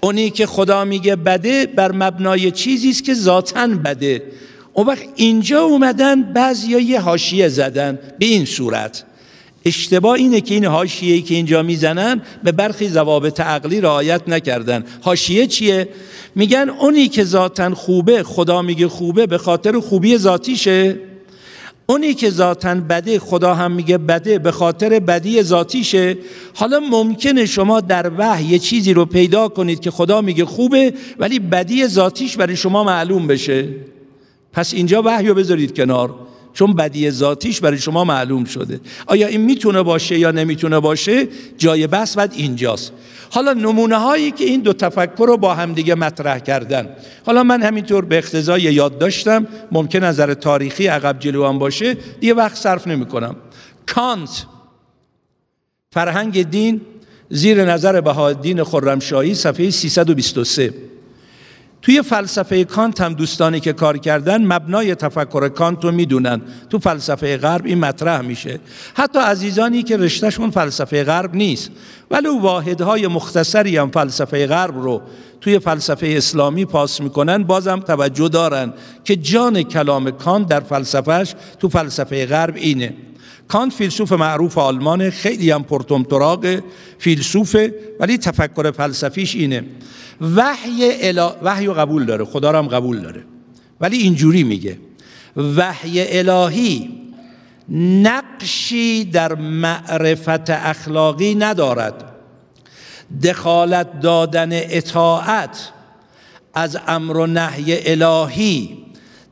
[0.00, 4.22] اونی که خدا میگه بده بر مبنای چیزی است که ذاتا بده.
[4.72, 9.04] اون وقت اینجا اومدن بعضیا یه حاشیه زدن به این صورت.
[9.64, 14.84] اشتباه اینه که این حاشیه که اینجا می‌زنن به برخی ضوابط عقلی رعایت نکردن.
[15.00, 15.88] حاشیه چیه؟
[16.34, 21.07] میگن اونی که ذاتا خوبه خدا میگه خوبه به خاطر خوبی ذاتیشه.
[21.90, 26.16] اونی که ذاتا بده خدا هم میگه بده به خاطر بدی ذاتیشه.
[26.54, 31.38] حالا ممکنه شما در وحی یه چیزی رو پیدا کنید که خدا میگه خوبه ولی
[31.38, 33.68] بدی ذاتیش برای شما معلوم بشه.
[34.52, 36.14] پس اینجا وحی رو بذارید کنار.
[36.58, 38.80] چون بدی ذاتیش برای شما معلوم شده.
[39.06, 42.92] آیا این می‌تونه باشه یا نمی‌تونه باشه؟ جای بحث بعد اینجاست.
[43.30, 46.88] حالا نمونه هایی که این دو تفکر رو با همدیگه مطرح کردن.
[47.26, 49.46] حالا من همینطور به اقتضای یاد داشتم.
[49.72, 51.94] ممکن نظر تاریخی عقب جلو هم باشه.
[51.94, 53.36] دیگه وقت صرف نمی کنم
[53.86, 54.46] کانت
[55.92, 56.80] فرهنگ دین
[57.30, 60.74] زیر نظر بهادین خرمشاهی صفحه 323
[61.82, 66.40] توی فلسفه کانت هم دوستانی که کار کردن مبنای تفکر کانت رو می‌دونن.
[66.70, 68.60] تو فلسفه غرب این مطرح میشه.
[68.94, 71.70] حتی عزیزانی که رشتهشون فلسفه غرب نیست.
[72.10, 75.02] ولی واحدهای مختصری هم فلسفه غرب رو
[75.40, 78.72] توی فلسفه اسلامی پاس می‌کنن بازم توجه دارن
[79.04, 82.94] که جان کلام کانت در فلسفهش تو فلسفه غرب اینه.
[83.48, 86.60] کانت فیلسوف معروف آلمانه خیلی هم پرتمتراغ
[86.98, 89.64] فیلسوفه ولی تفکر فلسفیش اینه.
[90.20, 91.36] وحی, الا...
[91.42, 93.24] وحی قبول داره خدا رو هم قبول داره.
[93.80, 94.78] ولی اینجوری میگه.
[95.36, 96.90] وحی الهی
[98.02, 102.04] نقشی در معرفت اخلاقی ندارد.
[103.22, 105.72] دخالت دادن اطاعت
[106.54, 108.78] از امر و نهی الهی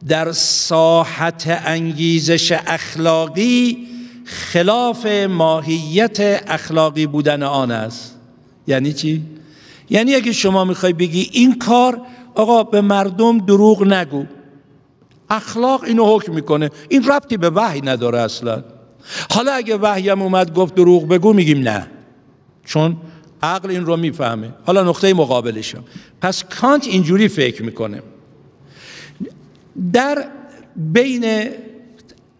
[0.08, 3.86] در ساحت انگیزش اخلاقی
[4.24, 6.16] خلاف ماهیت
[6.46, 8.14] اخلاقی بودن آن است.
[8.66, 9.22] یعنی چی؟
[9.90, 12.00] یعنی اگه شما می‌خوای بگی این کار
[12.34, 14.24] آقا به مردم دروغ نگو.
[15.30, 16.70] اخلاق اینو حکم می‌کنه.
[16.88, 18.64] این ربطی به وحی نداره اصلا.
[19.30, 21.86] حالا اگه وحی هم اومد گفت دروغ بگو میگیم نه.
[22.64, 22.96] چون
[23.42, 24.54] عقل این رو می‌فهمه.
[24.66, 25.84] حالا نقطه مقابلشم.
[26.20, 28.02] پس کانت اینجوری فکر می‌کنه.
[29.92, 30.26] در
[30.76, 31.50] بین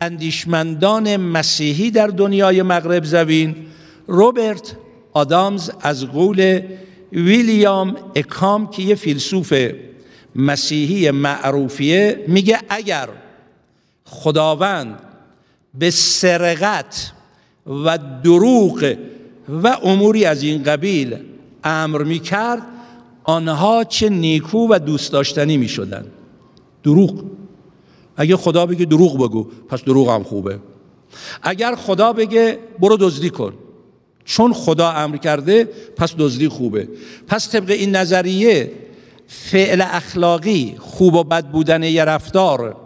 [0.01, 3.57] اندیشمندان مسیحی در دنیای مغرب زمین
[4.07, 4.77] روبرت
[5.12, 6.61] آدامز از قول
[7.12, 9.55] ویلیام اکام که یه فیلسوف
[10.37, 13.09] مسیحی معروفیه میگه اگر
[14.05, 14.99] خداوند
[15.75, 17.12] به سرقت
[17.66, 18.96] و دروغ
[19.62, 21.16] و اموری از این قبیل
[21.64, 22.62] امر می‌کرد
[23.25, 26.05] آنها چه نیکو و دوست داشتنی می‌شدن
[26.87, 27.25] دروغ.
[28.16, 30.59] اگه خدا بگه دروغ بگو پس دروغ هم خوبه.
[31.42, 33.53] اگر خدا بگه برو دزدی کن.
[34.25, 36.88] چون خدا امر کرده پس دزدی خوبه.
[37.27, 38.72] پس طبق این نظریه
[39.27, 42.77] فعل اخلاقی خوب و بد بودن یه رفتار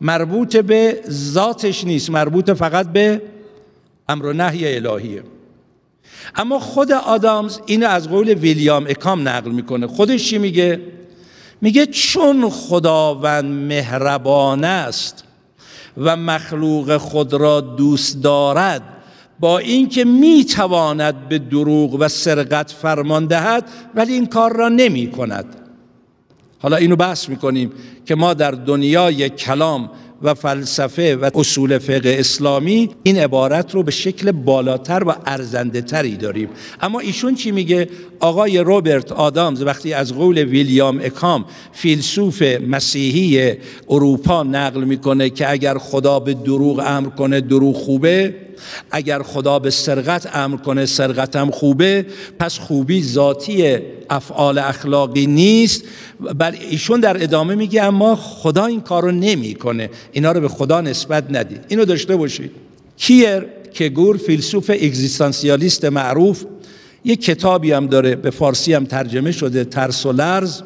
[0.00, 3.22] مربوط به ذاتش نیست مربوط فقط به
[4.08, 5.22] امر و نهی الهیه.
[6.34, 9.86] اما خود آدامز اینو از قول ویلیام اکام نقل می‌کنه.
[9.86, 10.80] خودش چی میگه؟
[11.62, 15.24] میگه چون خداوند مهربان است
[15.96, 18.82] و مخلوق خود را دوست دارد
[19.40, 25.56] با اینکه می‌تواند به دروغ و سرقت فرمان دهد ولی این کار را نمی کند.
[26.58, 27.72] حالا اینو بحث می‌کنیم
[28.06, 29.90] که ما در دنیای کلام
[30.22, 36.16] و فلسفه و اصول فقه اسلامی این عبارت رو به شکل بالاتر و ارزنده تری
[36.16, 36.48] داریم.
[36.80, 37.88] اما ایشون چی میگه؟
[38.22, 43.54] آقای روبرت آدامز وقتی از قول ویلیام اکام فیلسوف مسیحی
[43.88, 48.34] اروپا نقل می‌کنه که اگر خدا به دروغ امر کنه دروغ خوبه
[48.90, 52.06] اگر خدا به سرقت امر کنه سرقت هم خوبه
[52.38, 53.78] پس خوبی ذاتی
[54.10, 55.84] افعال اخلاقی نیست.
[56.38, 59.90] بل ایشون در ادامه میگه اما خدا این کارو نمی‌کنه.
[60.12, 61.60] اینا رو به خدا نسبت ندید.
[61.68, 62.50] اینو داشته باشید.
[62.96, 63.40] کیر
[63.74, 66.44] کگور فیلسوف اگزیستانسیالیست معروف
[67.04, 70.62] یک کتابی هم داره به فارسی هم ترجمه شده ترس و لرز.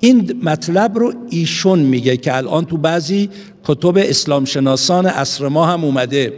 [0.00, 3.30] این مطلب رو ایشون میگه که الان تو بعضی
[3.64, 6.32] کتب اسلام شناسان عصر ما هم اومده.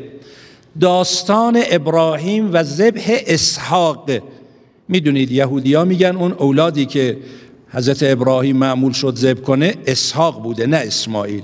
[0.80, 4.10] داستان ابراهیم و ذبح اسحاق.
[4.88, 7.18] می‌دونید یهودی ها میگن اون اولادی که
[7.68, 11.42] حضرت ابراهیم معمول شد ذبح کنه اسحاق بوده نه اسماعیل.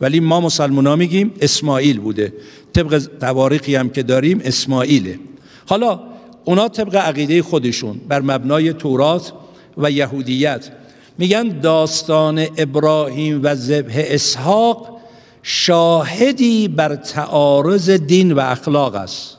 [0.00, 2.32] ولی ما مسلمان میگیم اسماعیل بوده.
[2.72, 5.18] طبق تواریخی هم که داریم اسماعیله.
[5.66, 6.09] حالا
[6.50, 9.32] اونا طبق عقیده خودشون بر مبنای تورات
[9.76, 10.70] و یهودیت
[11.18, 15.00] میگن داستان ابراهیم و ذبح اسحاق
[15.42, 19.36] شاهدی بر تعارض دین و اخلاق است.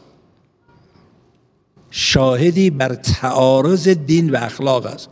[1.90, 5.10] شاهدی بر تعارض دین و اخلاق است.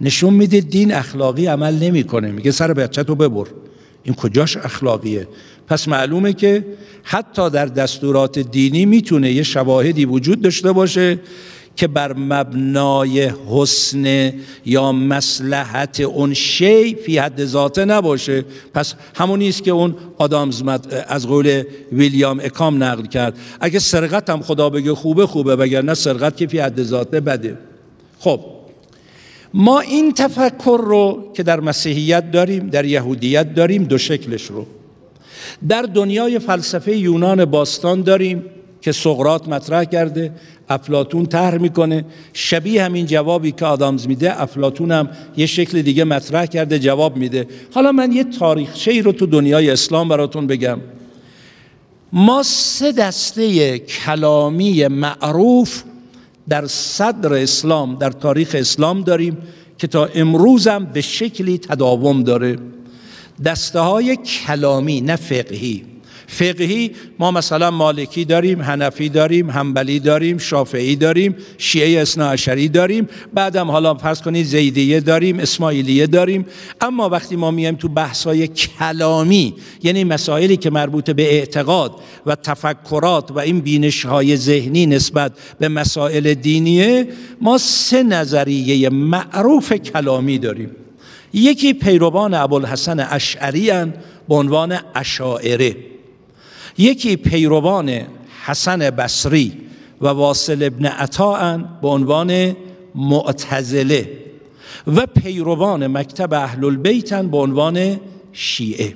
[0.00, 2.30] نشون میده دین اخلاقی عمل نمی‌کنه.
[2.30, 3.46] میگه سر بچه تو ببر.
[4.02, 5.28] این کجاش اخلاقیه؟
[5.68, 6.64] پس معلومه که
[7.02, 11.18] حتی در دستورات دینی می‌تونه یه شواهدی وجود داشته باشه
[11.78, 14.32] که بر مبنای حسن
[14.66, 18.44] یا مسلحت اون شی فی حد ذاته نباشه.
[18.74, 20.62] پس همونی است که اون آدامز
[21.08, 23.38] از قول ویلیام اکام نقل کرد.
[23.60, 27.58] اگه سرقت هم خدا بگه خوبه خوبه وگرنه سرقت که فی حد ذاته بده.
[28.18, 28.40] خب
[29.54, 34.66] ما این تفکر رو که در مسیحیت داریم در یهودیت داریم دو شکلش رو.
[35.68, 38.44] در دنیای فلسفه یونان باستان داریم
[38.80, 40.32] که سقرات مطرح کرده
[40.68, 42.04] افلاتون طرح می‌کنه.
[42.32, 47.46] شبیه همین جوابی که آدامز میده افلاتون هم یه شکل دیگه مطرح کرده جواب میده.
[47.74, 50.78] حالا من یه تاریخچه رو تو دنیای اسلام براتون بگم.
[52.12, 55.82] ما سه دسته کلامی معروف
[56.48, 59.38] در صدر اسلام در تاریخ اسلام داریم
[59.78, 62.58] که تا امروزم به شکلی تداوم داره.
[63.44, 65.84] دسته های کلامی نه فقهی.
[66.30, 73.08] فقهی ما مثلا مالکی داریم هنفی داریم همبلی داریم شافعی داریم شیعه اصناعشری داریم.
[73.34, 76.46] بعدم حالا فرض کنید زیدیه داریم اسماعیلیه داریم.
[76.80, 81.92] اما وقتی ما میایم تو بحثای کلامی یعنی مسائلی که مربوط به اعتقاد
[82.26, 87.08] و تفکرات و این بینش های ذهنی نسبت به مسائل دینیه
[87.40, 90.70] ما سه نظریه معروف کلامی داریم.
[91.32, 93.70] یکی پیروان ابوالحسن اشعری
[94.28, 95.76] به عنوان اشاعره.
[96.78, 98.00] یکی پیروان
[98.44, 99.52] حسن بصری
[100.00, 102.56] و واصل ابن عطا به عنوان
[102.94, 104.18] معتزله.
[104.86, 108.00] و پیروان مکتب اهل البیت به عنوان
[108.32, 108.94] شیعه.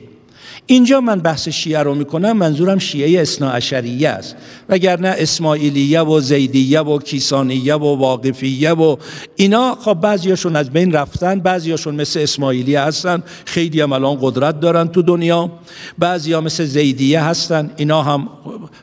[0.66, 4.36] اینجا من بحث شیعه رو می‌کنم منظورم شیعه اسنا اشریه است.
[4.68, 8.96] وگرنه اسماعیلیه و زیدیه و کیسانیه و واقفیه و
[9.36, 14.88] اینا خب بعضیاشون از بین رفتن بعضیاشون مثل اسماعیلیه هستن خیلی هم الان قدرت دارن
[14.88, 15.50] تو دنیا.
[15.98, 18.28] بعضی ها مثل زیدیه هستن اینا هم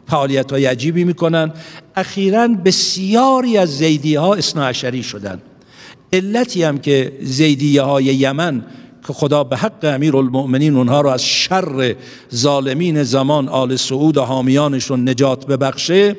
[0.08, 1.52] فعالیت های عجیبی می‌کنن.
[1.96, 5.42] اخیرا بسیاری از زیدیه ها اسنا اشری شدن.
[6.14, 8.66] علتی هم که زیدیه های یمن
[9.10, 11.96] که خدا به حق امیر المؤمنین اونها رو از شر
[12.36, 16.16] ظالمین زمان آل سعود و حامیانشون نجات ببخشه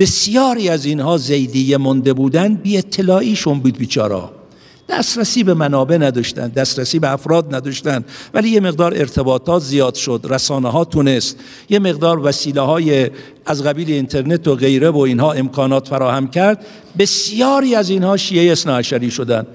[0.00, 4.30] بسیاری از اینها زیدیه مونده بودن بی اطلاعیشون بود بیچارا.
[4.88, 10.70] دسترسی به منابع نداشتن دسترسی به افراد نداشتن ولی یه مقدار ارتباطات زیاد شد رسانه
[10.70, 11.36] ها تونست.
[11.70, 13.10] یه مقدار وسیله های
[13.46, 16.66] از قبیل اینترنت و غیره و اینها امکانات فراهم کرد.
[16.98, 19.46] بسیاری از اینها شیعه اصناعشری شدن.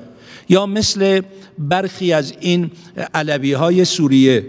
[0.49, 1.21] یا مثل
[1.57, 2.71] برخی از این
[3.13, 4.45] علوی های سوریه.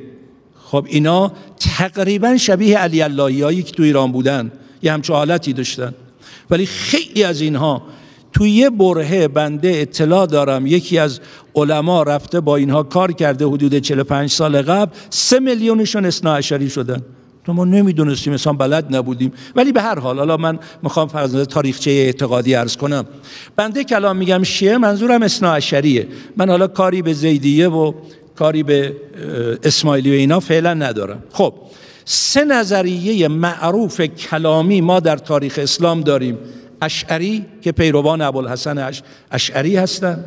[0.64, 4.52] خب اینا تقریبا شبیه علی اللهی هایی که تو ایران بودن.
[4.83, 5.94] یه همچه حالتی داشتن.
[6.50, 7.83] ولی خیلی از اینها
[8.33, 10.66] توی یه برهه بنده اطلاع دارم.
[10.66, 11.21] یکی از
[11.54, 14.92] علما رفته با اینها کار کرده حدود 45 سال قبل.
[15.10, 17.02] سه میلیونشون اصنا شدن.
[17.53, 19.33] ما نمی‌دونستیم مثلا بلد نبودیم.
[19.57, 23.05] ولی به هر حال حالا من می‌خوام فرض تاریخچه اعتقادی عرض کنم.
[23.57, 25.59] بنده کلام میگم شیعه منظورم اسنا
[26.37, 27.92] من حالا کاری به زیدیه و
[28.37, 28.97] کاری به
[29.63, 31.23] اسماعیلی و اینا فعلا ندارم.
[31.33, 31.55] خب
[32.05, 36.38] سه نظریه معروف کلامی ما در تاریخ اسلام داریم.
[36.83, 38.92] اشعری که پیروان ابوالحسن
[39.31, 40.25] اشعری هستند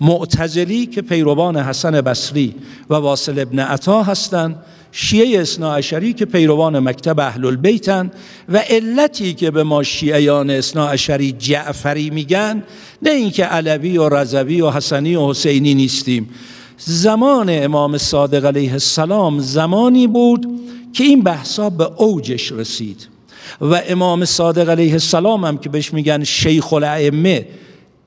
[0.00, 2.54] معتزلی که پیروان حسن بصری
[2.90, 4.56] و واصل ابن عطا هستند
[4.96, 8.10] شیعه اصنا که پیروان مکتب اهل البیتن
[8.48, 12.62] و علتی که به ما شیعیان اصنا اشری جعفری میگن
[13.02, 16.30] نه اینکه علوی و رضوی و حسنی و حسینی نیستیم.
[16.78, 20.46] زمان امام صادق علیه السلام زمانی بود
[20.92, 23.08] که این بحثا به اوجش رسید.
[23.60, 27.46] و امام صادق علیه السلام هم که بهش میگن شیخ الائمه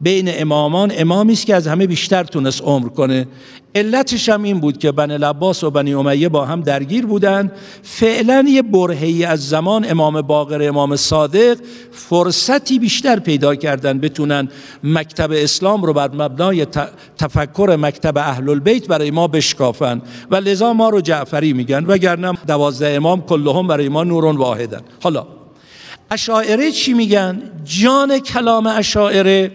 [0.02, 3.28] بین امامان امامی است که از همه بیشتر تونست عمر کنه.
[3.76, 7.52] علتش هم این بود که بن لباس و بنی امیه با هم درگیر بودن.
[7.84, 11.58] فعلا یه برهی از زمان امام باقر امام صادق
[11.92, 14.50] فرصتی بیشتر پیدا کردن بتونن
[14.84, 16.66] مکتب اسلام رو بر مبنای
[17.18, 20.02] تفکر مکتب اهل البیت برای ما بشکافن.
[20.32, 24.82] و لذا ما رو جعفری میگن وگرنه دوازده امام کلهم برای ما نورون واحدن.
[25.04, 25.28] حالا
[26.12, 29.52] اشاعره چی میگن؟ جان کلام اشاعره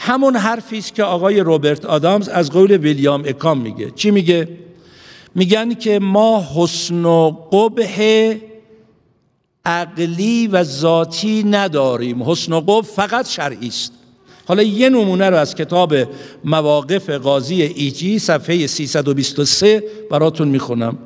[0.00, 3.90] همون حرفی است که آقای روبرت آدامز از قول ویلیام اکام میگه.
[3.90, 4.48] چی میگه؟
[5.34, 8.34] میگن که ما حسن و قبح
[9.64, 12.22] عقلی و ذاتی نداریم.
[12.30, 13.92] حسن و قبح فقط شرعی است.
[14.46, 15.94] حالا یه نمونه رو از کتاب
[16.44, 20.98] مواقف قاضی ایجی صفحه 323 براتون می‌خونم.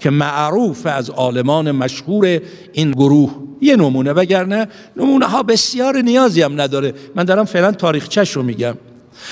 [0.00, 2.40] که معروف از عالمان مشهور
[2.72, 3.34] این گروه.
[3.60, 6.94] یه نمونه وگرنه نمونه ها بسیار نیازی هم نداره.
[7.14, 8.74] من دارم فعلا تاریخچش رو میگم.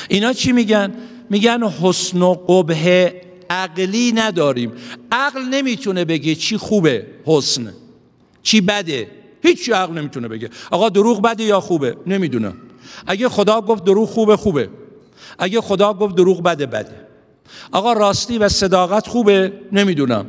[0.08, 0.92] اینا چی میگن؟
[1.30, 3.14] میگن حسن و قبه
[3.50, 4.72] عقلی نداریم.
[5.12, 7.72] عقل نمی‌تونه بگه چی خوبه حسن.
[8.42, 9.06] چی بده؟
[9.42, 10.50] هیچ عقل نمی‌تونه بگه.
[10.70, 12.54] آقا دروغ بده یا خوبه؟ نمی‌دونم.
[13.06, 14.68] اگه خدا گفت دروغ خوبه خوبه.
[15.38, 17.06] اگه خدا گفت دروغ بده بده.
[17.72, 20.26] آقا راستی و صداقت خوبه؟ نمی‌دونم.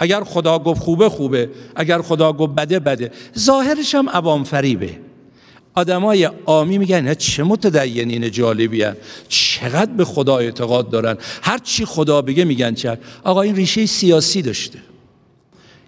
[0.00, 1.50] اگر خدا گفت خوبه خوبه.
[1.76, 3.12] اگر خدا گفت بده بده.
[3.38, 4.98] ظاهرش هم عوام فریبه.
[5.74, 8.96] آدمای آمی میگن چه متدینین جالبی هن.
[9.28, 11.16] چقدر به خدا اعتقاد دارن.
[11.42, 12.98] هر چی خدا بگه میگن چه.
[13.24, 14.78] آقا این ریشه سیاسی داشته.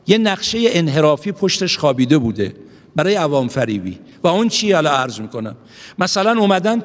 [0.07, 2.55] یه نقشه انحرافی پشتش خوابیده بوده
[2.97, 3.99] برای عوام فریبی.
[4.23, 5.57] و اون چی حالا عرض می‌کنم؟
[5.99, 6.83] مثلا اومدن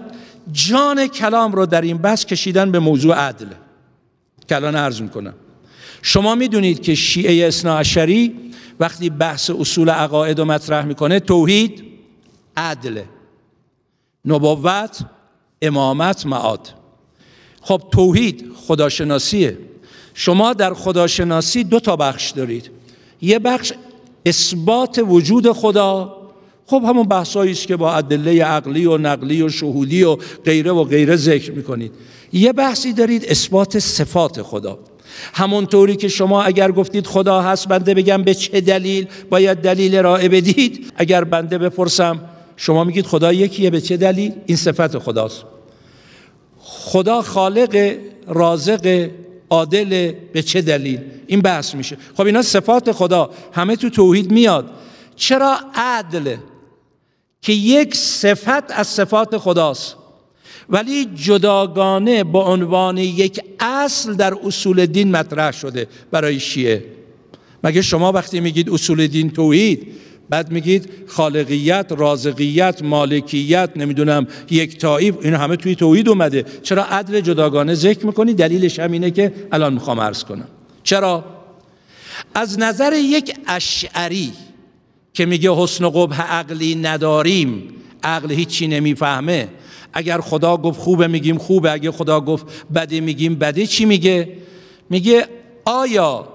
[0.51, 3.47] جان کلام رو در این بحث کشیدن به موضوع عدل.
[4.49, 5.33] کلان عرض می‌کنم.
[6.07, 8.35] شما می‌دونید که شیعه اشری
[8.79, 11.83] وقتی بحث اصول عقاید و مطرح می‌کنه توحید
[12.57, 13.01] عدل
[14.25, 14.99] نبوت
[15.61, 16.69] امامت معاد.
[17.61, 19.57] خب توحید خداشناسیه.
[20.13, 22.71] شما در خداشناسی دو تا بخش دارید.
[23.21, 23.73] یه بخش
[24.25, 26.17] اثبات وجود خدا.
[26.65, 30.83] خب همون بحثایی است که با ادله عقلی و نقلی و شهودی و غیره و
[30.83, 31.91] غیره ذکر می‌کنید.
[32.33, 34.79] یه بحثی دارید اثبات صفات خدا.
[35.33, 40.29] همونطوری که شما اگر گفتید خدا هست بنده بگم به چه دلیل؟ باید دلیل ارائه
[40.29, 40.93] بدید.
[40.95, 42.19] اگر بنده بپرسم
[42.57, 45.43] شما میگید خدا یکیه به چه دلیل؟ این صفت خداست.
[46.59, 47.97] خدا خالق
[48.27, 49.09] رازق
[49.49, 51.97] عادل به چه دلیل؟ این بحث میشه.
[52.17, 54.69] خب اینا صفات خدا همه تو توحید میاد.
[55.15, 56.35] چرا عدل؟
[57.41, 59.95] که یک صفت از صفات خداست.
[60.69, 66.85] ولی جداگانه به عنوان یک اصل در اصول دین مطرح شده برای شیعه
[67.63, 69.87] مگه شما وقتی میگید اصول دین توحید
[70.29, 77.19] بعد میگید خالقیت، رازقیت، مالکیت، نمی‌دونم یک تایف این همه توی توحید اومده چرا عدل
[77.19, 80.47] جداگانه ذکر می‌کنی؟ دلیلش همینه که الان می‌خوام عرض کنم
[80.83, 81.25] چرا؟
[82.35, 84.31] از نظر یک اشعری
[85.13, 87.63] که میگه حسن و قبح عقلی نداریم
[88.03, 89.47] عقل هیچی نمی‌فهمه
[89.97, 92.45] اگر خدا گفت خوبه میگیم خوبه اگر خدا گفت
[92.75, 94.37] بده میگیم بده چی میگه؟
[94.89, 95.27] میگه
[95.65, 96.27] آیا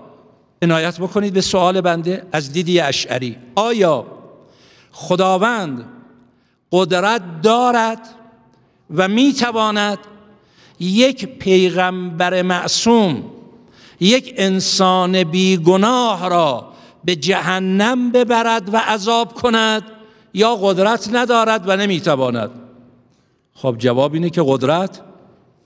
[0.63, 4.07] عنایت بکنید به سوال بنده از دیدی اشعری آیا
[4.93, 5.85] خداوند
[6.73, 8.09] قدرت دارد
[8.95, 9.99] و می‌تواند
[10.81, 13.25] یک پیغمبر معصوم
[14.01, 16.73] یک انسان بیگناه را
[17.05, 19.83] به جهنم ببرد و عذاب کند
[20.35, 22.51] یا قدرت ندارد و نمی‌تواند؟
[23.63, 25.01] خب جواب اینه که قدرت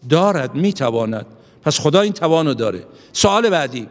[0.08, 1.26] دارد می‌تواند.
[1.62, 2.86] پس خدا این توانو داره.
[3.12, 3.88] سوال بعدی.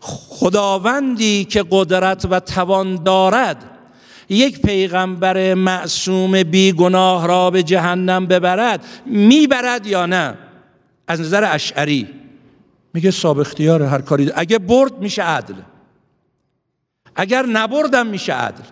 [0.00, 3.64] خداوندی که قدرت و توان دارد
[4.28, 10.34] یک پیغمبر معصوم بیگناه را به جهنم ببرد می‌برد یا نه؟
[11.08, 12.08] از نظر اشعری.
[12.94, 14.32] میگه صاحب اختیار هر کاری.
[14.34, 15.54] اگه برد میشه عدل.
[17.16, 18.64] اگر نبردم میشه عدل.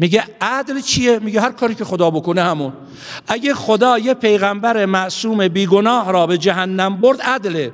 [0.00, 2.72] میگه عدل چیه؟ میگه هر کاری که خدا بکنه همون.
[3.28, 7.72] اگه خدا یه پیغمبر معصوم بیگناه را به جهنم برد عدله.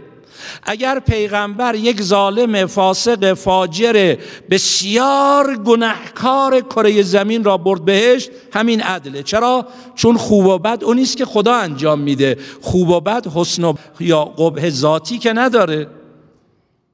[0.62, 4.16] اگر پیغمبر یک ظالم فاسق فاجر
[4.50, 9.22] بسیار گنهکار کره زمین را برد بهشت همین عدله.
[9.22, 12.38] چرا؟ چون خوب و بد اون نیست که خدا انجام میده.
[12.60, 15.86] خوب و بد حسن و یا قبه ذاتی که نداره.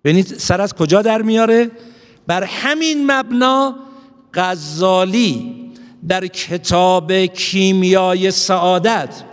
[0.04, 1.70] ببینید سر از کجا در میاره؟
[2.26, 3.74] بر همین مبنا
[4.34, 5.62] غزالی
[6.08, 9.24] در کتاب کیمیای سعادت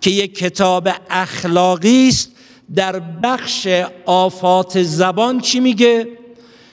[0.00, 2.32] که یک کتاب اخلاقی است
[2.74, 3.68] در بخش
[4.06, 6.08] آفات زبان چی میگه؟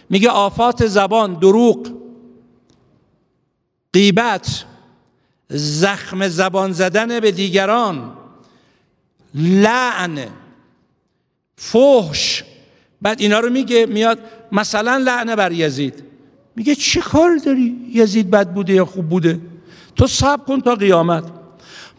[0.09, 1.91] میگه آفات زبان دروغ
[3.93, 4.65] غیبت
[5.49, 8.17] زخم زبان زدن به دیگران
[9.35, 10.27] لعن
[11.55, 12.43] فحش.
[13.01, 14.19] بعد اینا رو میگه میاد
[14.51, 16.03] مثلا لعنه بر یزید.
[16.55, 19.39] میگه چه کار داری؟ یزید بد بوده یا خوب بوده؟
[19.95, 21.23] تو صبر کن تا قیامت.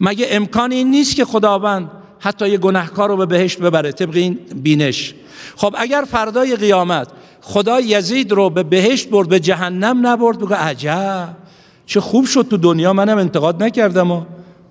[0.01, 4.39] مگه امکان این نیست که خداوند حتی یه گناهکار رو به بهشت ببره؟ طبق این
[4.55, 5.13] بینش.
[5.55, 7.07] خب اگر فردای قیامت
[7.41, 11.35] خدا یزید رو به بهشت برد به جهنم نبرد بگه عجب
[11.85, 14.21] چه خوب شد تو دنیا منم انتقاد نکردم و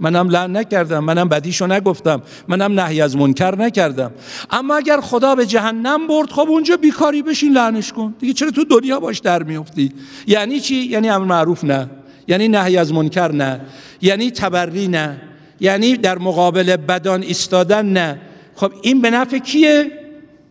[0.01, 4.11] منم لعن نکردم منم بدیشو نگفتم منم نهی از منکر نکردم.
[4.51, 8.15] اما اگر خدا به جهنم برد خب اونجا بیکاری بشین لعنش کن.
[8.19, 9.93] دیگه چرا تو دنیا باش در میفتی
[10.27, 11.91] یعنی چی؟ یعنی امر معروف نه.
[12.29, 13.61] یعنی نهی از منکر نه.
[14.03, 15.21] یعنی تبری نه.
[15.61, 18.21] یعنی در مقابل بدان ایستادن نه.
[18.55, 20.04] خب این به نفع کیه؟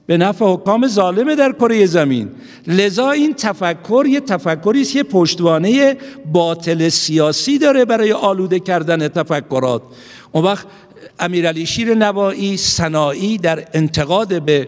[0.06, 2.30] به نفع حکام ظالمه در کره زمین.
[2.68, 5.98] لذا این تفکر یه تفکری است که پشتوانه
[6.32, 9.82] باطل سیاسی داره برای آلوده کردن تفکرات.
[10.32, 10.68] اون وقت
[11.20, 14.68] امیرعلی شیر نوایی سنایی در انتقاد به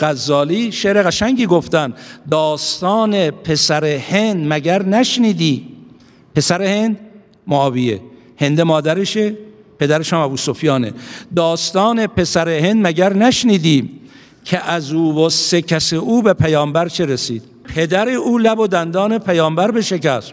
[0.00, 1.94] غزالی شعر قشنگی گفتن
[2.30, 5.66] داستان پسر هند مگر نشنیدی؟
[6.34, 6.98] پسر هند؟
[7.46, 8.00] معاویه.
[8.40, 9.34] هند مادرشه
[9.78, 10.92] پدرش هم ابو سفیانه
[11.36, 13.90] داستان پسر هند مگر نشنیدی؟
[14.46, 17.42] که از او و سه کس او به پیامبر چه رسید؟
[17.74, 20.32] پدر او لب و دندان پیامبر به شکست.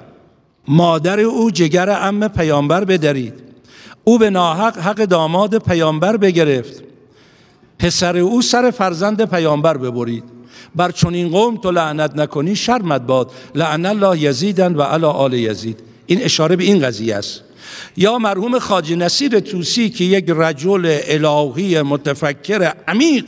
[0.68, 3.34] مادر او جگر ام پیامبر بدرید.
[4.04, 6.84] او به ناحق حق داماد پیامبر بگرفت.
[7.80, 10.24] پسر او سر فرزند پیامبر ببرید.
[10.76, 13.32] بر چنین قوم تو لعنت نکنی شرمت باد.
[13.56, 15.80] لعن الله یزیدن و علی آل یزید.
[16.06, 17.42] این اشاره به این قضیه است.
[17.98, 23.26] یا مرحوم خاج نصیر توسی که یک رجل الهی متفکر عمیق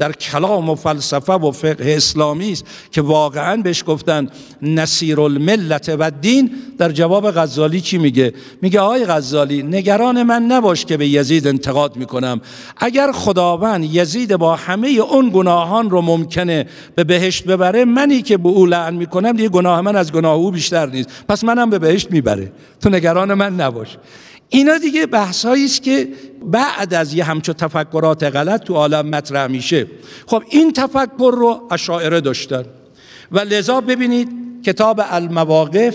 [0.00, 4.28] در کلام و فلسفه و فقه اسلامی است که واقعا بهش گفتن
[4.62, 8.32] نصیر الملت و دین در جواب غزالی چی میگه؟
[8.62, 12.40] میگه آقای غزالی نگران من نباش که به یزید انتقاد می‌کنم.
[12.76, 18.48] اگر خداوند یزید با همه اون گناهان رو ممکنه به بهشت ببره منی که به
[18.48, 21.08] او لعن می‌کنم دیگه گناه من از گناه او بیشتر نیست.
[21.28, 22.52] پس منم به بهشت می‌بره.
[22.80, 23.96] تو نگران من نباش.
[24.50, 26.08] اینا دیگه بحثایی است که
[26.44, 29.86] بعد از یه همچو تفکرات غلط تو عالم مطرح میشه.
[30.26, 32.64] خب این تفکر رو اشاعره داشتن.
[33.32, 34.28] و لذا ببینید
[34.64, 35.94] کتاب المواقف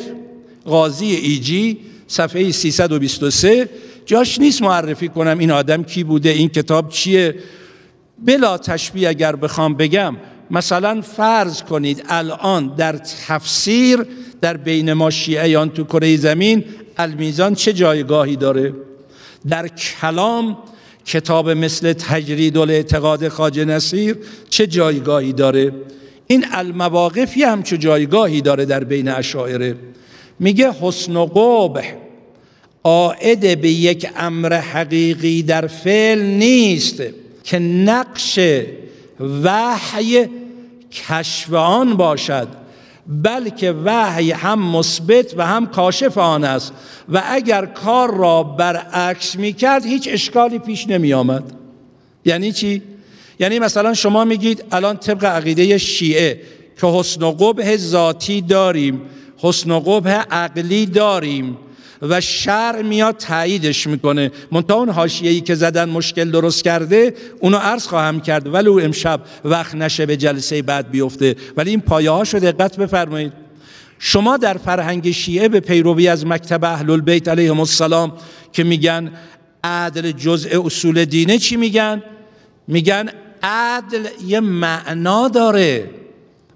[0.65, 1.77] غازی ایجی
[2.07, 3.69] صفحه 323
[4.05, 7.35] جاش نیست معرفی کنم این آدم کی بوده این کتاب چیه.
[8.25, 10.15] بلا تشبیه اگر بخوام بگم
[10.51, 12.97] مثلا فرض کنید الان در
[13.27, 14.05] تفسیر
[14.45, 16.63] در بین ما شیعیان تو کره زمین
[16.97, 18.73] المیزان چه جایگاهی داره؟
[19.49, 20.57] در کلام
[21.05, 24.15] کتاب مثل تجرید الاعتقاد خاج نصیر
[24.49, 25.71] چه جایگاهی داره؟
[26.27, 29.75] این المواقفی چه جایگاهی داره در بین اشاعره.
[30.39, 31.93] میگه حسن و قبح
[32.83, 37.03] آعد به یک امر حقیقی در فعل نیست
[37.43, 38.39] که نقش
[39.43, 40.27] وحی
[40.91, 42.64] کشف آن باشد.
[43.07, 46.73] بلکه وحی هم مثبت و هم کاشف آن است.
[47.09, 51.43] و اگر کار را برعکس می کرد هیچ اشکالی پیش نمی آمد
[52.25, 52.81] یعنی چی؟
[53.39, 56.41] یعنی مثلا شما میگید الان طبق عقیده شیعه
[56.81, 59.01] که حسن و قبه ذاتی داریم
[59.37, 61.57] حسن و قبه عقلی داریم.
[62.01, 64.31] و شر میاد تاییدش می‌کنه.
[64.51, 68.53] منتها اون حاشیه‌ای که زدن مشکل درست کرده اونو عرض خواهم کرد.
[68.53, 71.35] ولو امشب وقت نشه به جلسه بعد بیفته.
[71.57, 73.33] ولی این پایه ها شده دقت بفرمایید.
[73.99, 78.13] شما در فرهنگ شیعه به پیروی از مکتب اهل البیت علیهم السلام
[78.53, 79.11] که میگن
[79.63, 82.03] عدل جزء اصول دینه چی میگن؟
[82.67, 83.09] میگن
[83.43, 85.89] عدل یه معنا داره.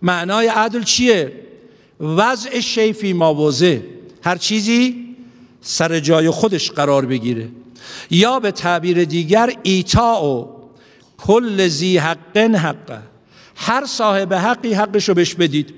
[0.01, 1.31] معنای عدل چیه؟
[1.99, 3.77] وضع شیفی مواضع
[4.23, 5.08] هر چیزی
[5.61, 7.47] سر جای خودش قرار بگیره.
[8.11, 10.49] یا به تعبیر دیگر ایتا و
[11.17, 12.37] کل زی حق.
[12.37, 12.99] حقه
[13.55, 15.73] هر صاحب حقی حقش رو بهش بدید.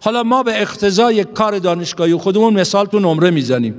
[0.00, 3.74] حالا ما به اقتضای کار دانشگاهی خودمون مثال تو نمره می‌زنیم.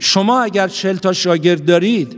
[0.00, 2.16] شما اگر چل تا شاگرد دارید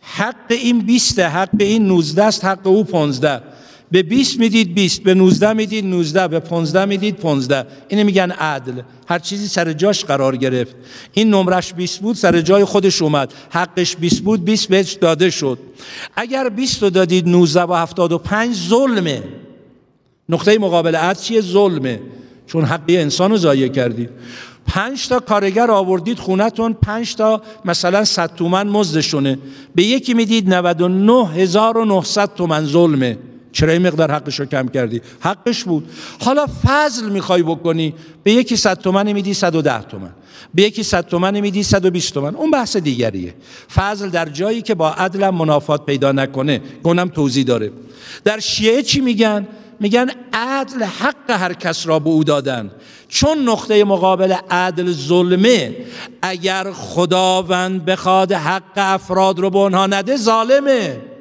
[0.00, 3.42] حق این بیسته حق این نوزده است حق او پانزده.
[3.90, 8.80] به 20 می‌دید 20 به 19 می‌دید 19 به 15 می‌دید 15 اینو میگن عدل.
[9.08, 10.76] هر چیزی سر جاش قرار گرفت.
[11.12, 13.34] این نمرش 20 بود سر جای خودش اومد.
[13.50, 15.58] حقش 20 بود 20 بهش داده شد.
[16.16, 19.22] اگر 20 رو دادید 19 و 75 ظلمه.
[20.28, 22.00] نقطه مقابل عدل چیه؟ ظلمه.
[22.46, 24.10] چون حقی انسان رو ضایع کردید.
[24.66, 29.38] پنج تا کارگر آوردید خونتون پنج تا مثلا 100 تومن مزدشونه.
[29.74, 33.18] به یکی می‌دید 99900 تومن ظلمه.
[33.56, 35.90] چرا این مقدار حقش رو کم کردی؟ حقش بود.
[36.20, 40.10] حالا فضل می‌خوای بکنی به یکی 100 تومن میدی 110 تومن.
[40.54, 42.34] به یکی 100 تومن میدی 120 تومن.
[42.34, 43.34] اون بحث دیگریه.
[43.74, 47.72] فضل در جایی که با عدل منافات پیدا نکنه گونم توضیح داره.
[48.24, 49.46] در شیعه چی میگن؟
[49.80, 52.70] میگن عدل حق هر کس را به او دادن.
[53.08, 55.76] چون نقطه مقابل عدل ظلمه
[56.22, 61.15] اگر خداوند بخواد حق افراد رو به اونها نده ظالمه.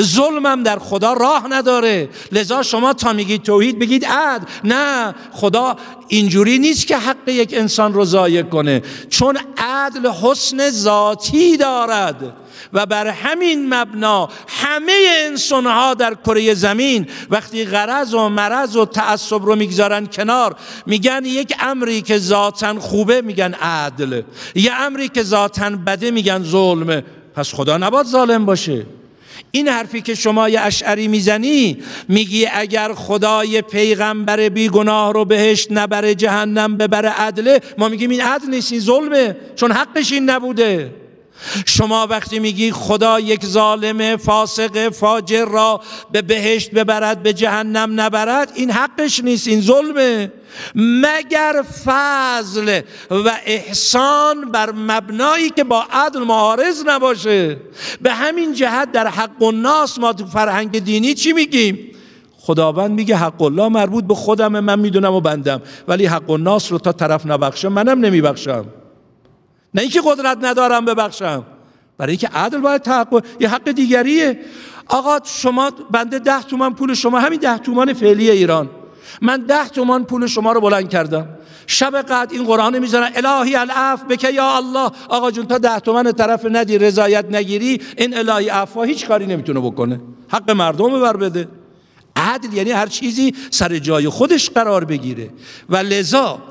[0.00, 2.08] ظلمم در خدا راه نداره.
[2.32, 4.44] لذا شما تا میگید توحید بگید عدل.
[4.64, 5.76] نه خدا
[6.08, 8.82] اینجوری نیست که حق یک انسان رو ضایع کنه.
[9.10, 12.36] چون عدل حسن ذاتی دارد.
[12.72, 14.92] و بر همین مبنا همه
[15.26, 20.56] انسانها در کره زمین وقتی غرض و مرض و تعصب رو می‌گذارن کنار
[20.86, 24.22] میگن یک امری که ذاتا خوبه میگن عدل.
[24.54, 27.04] یه امری که ذاتا بده میگن ظلمه.
[27.34, 28.86] پس خدا نباد ظالم باشه.
[29.50, 31.78] این حرفی که شما یه اشعری می‌زنی
[32.08, 38.50] میگی اگر خدای پیغمبر بیگناه رو بهشت نبره جهنم ببره عدله ما میگیم این عدل
[38.50, 40.90] نیست این ظلمه چون حقش این نبوده.
[41.66, 45.80] شما وقتی میگی خدا یک ظالم فاسق فاجر را
[46.12, 50.32] به بهشت ببرد به جهنم نبرد این حقش نیست این ظلمه.
[50.74, 52.80] مگر فضل
[53.10, 57.56] و احسان بر مبنایی که با عدل معارض نباشه؟
[58.02, 61.78] به همین جهت در حق الناس ما تو فرهنگ دینی چی میگیم؟
[62.40, 66.78] خداوند میگه حق الله مربوط به خودم من می‌دونم و بندم ولی حق الناس رو
[66.78, 68.64] تا طرف نبخشم منم نمیبخشم.
[69.74, 71.44] نه اینکه قدرت ندارم ببخشم.
[71.98, 74.40] برای اینکه عدل باید تحقق یه حق دیگریه.
[74.88, 78.70] آقا شما بنده ده تومن پول شما همین ده تومن فعلی ایران.
[79.22, 81.28] من ده تومان پول شما رو بلند کردم.
[81.66, 84.90] شب قد این قرآن می‌زنن الهی العف بکه یا الله.
[85.08, 89.60] آقا جون تا ده تومن طرف ندی رضایت نگیری این الهی عفا هیچ کاری نمی‌تونه
[89.60, 90.00] بکنه.
[90.28, 91.48] حق مردم بر بده.
[92.16, 95.30] عدل یعنی هر چیزی سر جای خودش قرار بگیره.
[95.68, 96.42] و لذا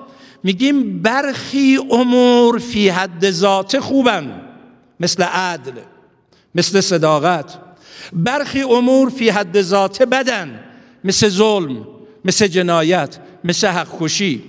[0.47, 4.41] میگیم برخی امور فی حد ذات خوبن.
[4.99, 5.71] مثل عدل
[6.55, 7.59] مثل صداقت.
[8.13, 10.59] برخی امور فی حد ذات بدن
[11.03, 11.87] مثل ظلم
[12.25, 14.43] مثل جنایت مثل حق کشی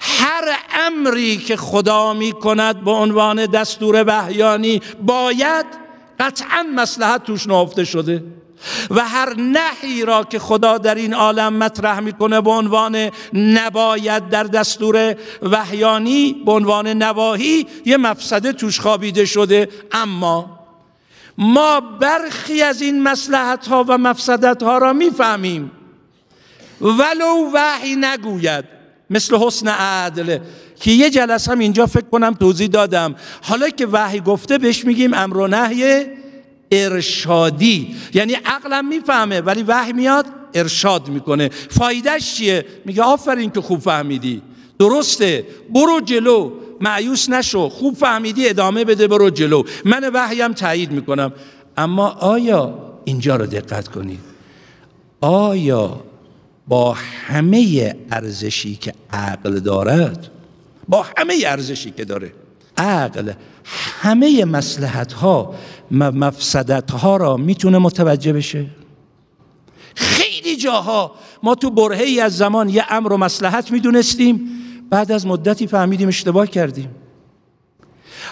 [0.00, 5.66] هر امری که خدا می کند به عنوان دستور وحیانی باید
[6.20, 8.24] قطعا مسلحت توش نهفته شده.
[8.90, 14.44] و هر نحی را که خدا در این عالم مطرح می‌کنه به عنوان نباید در
[14.44, 19.68] دستور وحیانی به عنوان نواهی یه مفسده توش خوابیده شده.
[19.92, 20.58] اما
[21.38, 25.70] ما برخی از این مسلحت ها و مفسدت ها را می‌فهمیم.
[26.80, 28.64] ولو وحی نگوید
[29.10, 30.38] مثل حسن عدل
[30.80, 33.14] که یه جلسه هم اینجا فکر کنم توضیح دادم.
[33.42, 36.06] حالا که وحی گفته بهش میگیم امر و نهی
[36.70, 37.96] ارشادی.
[38.14, 41.48] یعنی عقلم می‌فهمه ولی وحی میاد ارشاد می‌کنه.
[41.48, 44.42] فایدهش چیه؟ میگه آفرین که خوب فهمیدی.
[44.78, 46.52] درسته برو جلو.
[46.80, 47.68] معیوس نشو.
[47.68, 49.62] خوب فهمیدی ادامه بده برو جلو.
[49.84, 51.32] من وحیم تایید می‌کنم.
[51.76, 54.20] اما آیا اینجا رو دقت کنید؟
[55.20, 56.00] آیا
[56.68, 56.96] با
[57.26, 60.30] همه ارزشی که عقل دارد
[60.88, 62.32] با همه ارزشی که داره
[62.76, 63.32] عقل
[64.00, 65.54] همه مسلحت ها
[65.90, 68.66] مفسدت ها را می‌تونه متوجه بشه.
[69.94, 74.50] خیلی جاها ما تو برهی از زمان یه امر و مسلحت می‌دونستیم
[74.90, 76.90] بعد از مدتی فهمیدیم اشتباه کردیم.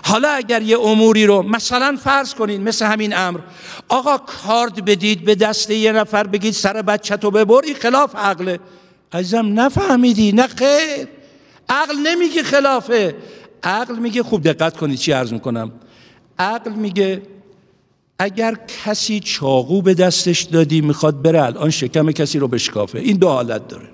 [0.05, 3.41] حالا اگر یه اموری رو مثلا فرض کنید مثل همین امر
[3.89, 8.61] آقا کارد بدید به دست یه نفر بگید سر بچه تو ببر این خلاف عقله.
[9.12, 11.09] عزیزم نفهمیدی نه خیر.
[11.68, 13.14] عقل نمیگه خلافه.
[13.63, 15.73] عقل میگه خوب دقت کنید چی عرض می‌کنم.
[16.39, 17.23] عقل میگه
[18.19, 22.99] اگر کسی چاقو به دستش دادی می‌خواد بره الان شکم کسی رو بشکافه.
[22.99, 23.89] این دو حالت داره.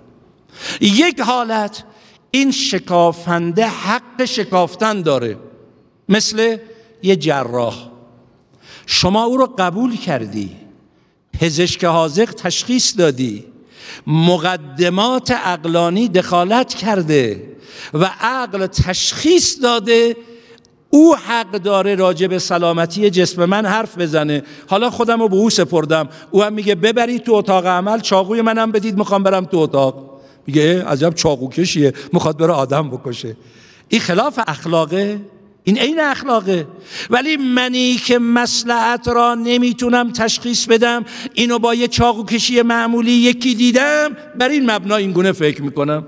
[0.81, 1.85] یک حالت
[2.31, 5.37] این شکافنده حق شکافتن داره.
[6.09, 6.57] مثل
[7.03, 7.91] یه جراح.
[8.87, 10.57] شما او رو قبول کردی.
[11.33, 13.45] پزشک حاضق تشخیص دادی.
[14.07, 17.49] مقدمات عقلانی دخالت کرده
[17.95, 20.17] و عقل تشخیص داده
[20.91, 24.43] او حق داره راجع به سلامتی جسم من حرف بزنه.
[24.67, 26.09] حالا خودم رو به او سپردم.
[26.31, 30.21] او هم میگه ببرید تو اتاق عمل چاقوی منم بدید می‌خوام برم تو اتاق.
[30.47, 33.37] میگه عجب چاقو کشیه می‌خواد بره آدم بکشه.
[33.89, 35.21] این خلاف اخلاقه.
[35.65, 36.67] این عین اخلاقه.
[37.11, 41.05] ولی منی که مسلحت را نمی‌تونم تشخیص بدم
[41.35, 46.07] اینو با یه چاقو کشی معمولی یکی دیدم بر این مبنا این گونه فکر می‌کنم.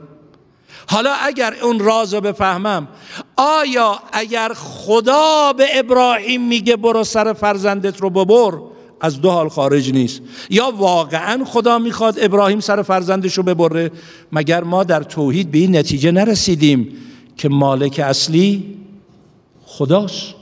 [0.89, 2.89] حالا اگر اون راز رو بفهمم
[3.37, 8.59] آیا اگر خدا به ابراهیم میگه برو سر فرزندت رو ببر
[9.01, 10.21] از دو حال خارج نیست.
[10.51, 13.91] یا واقعا خدا می‌خواد ابراهیم سر فرزندش رو ببره
[14.33, 16.97] مگر ما در توحید به این نتیجه نرسیدیم
[17.37, 18.75] که مالک اصلی
[19.79, 20.35] خداست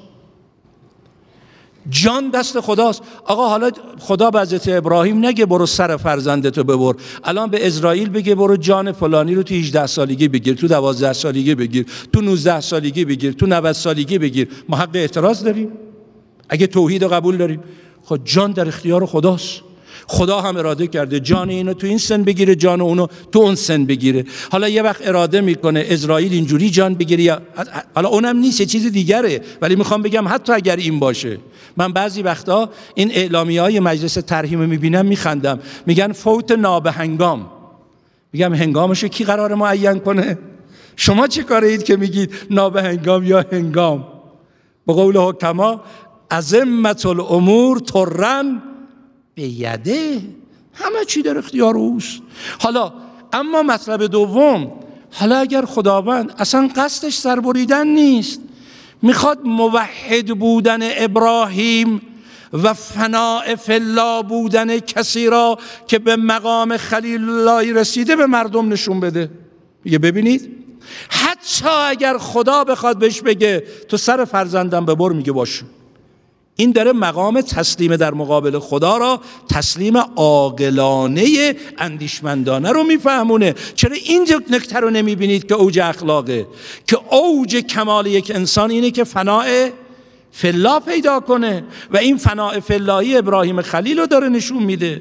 [1.91, 3.03] جان دست خداست.
[3.25, 7.01] آقا حالا خدا به حضرت ابراهیم نگه برو سر فرزندتو ببر.
[7.25, 11.55] الان به اسرائیل بگه برو جان فلانی رو تو 18 سالگی بگیر تو 12 سالگی
[11.55, 14.49] بگیر تو 19 سالگی بگیر تو 90 سالگی بگیر.
[14.69, 15.73] ما حق اعتراض داریم.
[16.49, 17.61] اگه توحید رو قبول داریم.
[18.05, 19.61] خب جان در اختیار خداست.
[20.07, 23.85] خدا هم اراده کرده جان اینو تو این سن بگیره جان اونو تو اون سن
[23.85, 24.25] بگیره.
[24.53, 27.39] حالا یه وقت اراده می‌کنه اسرائیل اینجوری جان بگیره
[27.95, 29.41] حالا اونم نیست یه چیز دیگره.
[29.61, 31.39] ولی می‌خوام بگم حتی اگر این باشه
[31.77, 35.61] من بعضی وقتا این اعلامی های مجلس ترحیم می‌بینم میخندم.
[35.87, 37.51] میگن فوت نابهنگام.
[38.33, 40.39] میگم هنگامشو کی قرار معین کنه؟
[40.97, 44.07] شما چه کاره اید که میگید نابهنگام یا هنگام؟
[44.87, 45.81] به قول حکما
[46.31, 48.63] عظمت الامور ترن
[49.35, 50.21] به یده
[50.75, 52.21] همه چی در اختیار اوست.
[52.61, 52.93] حالا
[53.33, 54.73] اما مطلب دوم
[55.13, 58.41] حالا اگر خداوند اصلا قصدش سربریدن نیست
[59.03, 62.03] می‌خواد موحد بودن ابراهیم
[62.53, 69.01] و فناع فلا بودن کسی را که به مقام خلیل الله رسیده به مردم نشون
[69.01, 69.31] بده.
[69.85, 70.57] یه ببینید
[71.09, 75.65] حتی اگر خدا بخواد بهش بگه تو سر فرزندم ببر میگه باشو
[76.57, 83.55] این داره مقام تسلیم در مقابل خدا را تسلیم عاقلانه اندیشمندانه رو میفهمونه.
[83.75, 86.47] چرا این نکته رو نمی‌بینید که اوج اخلاقه؟
[86.87, 89.69] که اوج کمال یک انسان اینه که فناع
[90.33, 95.01] فلا پیدا کنه و این فناع فلایی ابراهیم خلیل رو داره نشون میده.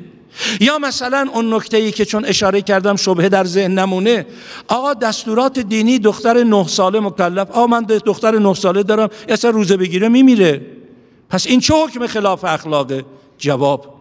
[0.59, 4.25] یا مثلا اون نکته ای که چون اشاره کردم شبه در ذهن نمونه.
[4.67, 7.51] آقا دستورات دینی دختر نه ساله مکلف.
[7.51, 9.09] آقا من دختر نه ساله دارم.
[9.29, 10.61] اصلا روزه بگیره میمیره.
[11.31, 13.05] پس این چه حکم خلاف اخلاقه
[13.37, 13.93] جواب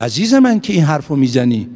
[0.00, 1.68] عزیز من که این حرف می‌زنی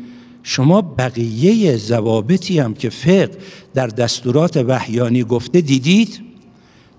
[0.42, 3.30] شما بقیه زوابطی هم که فقه
[3.74, 6.20] در دستورات وحیانی گفته دیدید؟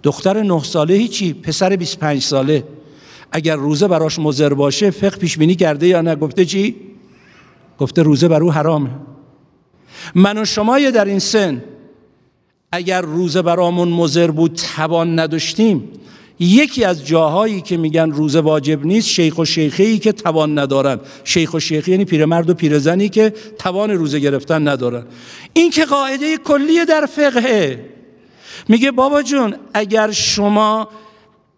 [0.03, 2.63] دختر نه ساله هیچی پسر 25 ساله.
[3.31, 6.75] اگر روزه براش مزر باشه فقه پیش بینی کرده یا نه؟ گفته چی؟
[7.79, 8.89] گفته روزه بر او حرامه
[10.15, 11.63] من و شما در این سن
[12.71, 15.83] اگر روزه برامون مزر بود توان نداشتیم.
[16.39, 20.99] یکی از جاهایی که میگن روزه واجب نیست شیخ و شیخی که توان ندارن.
[21.23, 25.05] شیخ و شیخی یعنی پیرمرد و پیرزنی که توان روزه گرفتن ندارن.
[25.53, 27.89] این که قاعده کلی در فقهه.
[28.67, 30.89] میگه بابا جون اگر شما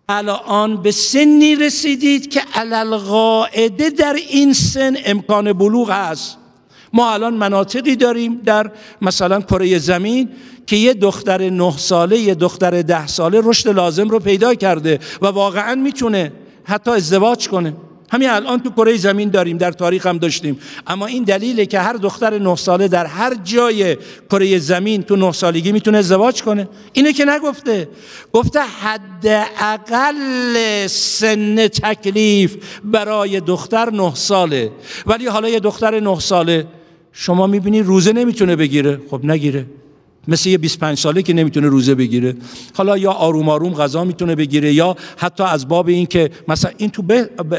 [0.10, 6.39] الان به سنی رسیدید که علل قاعده در این سن امکان بلوغ هست
[6.94, 8.72] ما الان مناطقی داریم در
[9.02, 10.30] مثلا کره زمین
[10.68, 15.28] که یه دختر نه ساله یه دختر ده ساله رشد لازم رو پیدا کرده و
[15.28, 16.32] واقعا می‌تونه
[16.64, 17.74] حتی ازدواج کنه.
[18.12, 20.60] همین الان تو کره زمین داریم در تاریخ هم داشتیم.
[20.88, 23.98] اما این دلیله که هر دختر نه ساله در هر جای
[24.30, 26.68] کره زمین تو نه سالگی می‌تونه ازدواج کنه.
[26.94, 27.90] اینه که نگفته.
[28.34, 29.28] گفته حد
[29.60, 34.72] اقل سن تکلیف برای دختر نه ساله.
[35.06, 36.66] ولی حالا یه دختر نه ساله
[37.14, 39.00] شما می‌بینی روزه نمی‌تونه بگیره.
[39.10, 39.66] خب نگیره.
[40.28, 42.36] مثل یه 25 ساله که نمی‌تونه روزه بگیره.
[42.74, 46.90] حالا یا آروم آروم غذا می‌تونه بگیره یا حتی از باب این که مثلا این
[46.90, 47.04] تو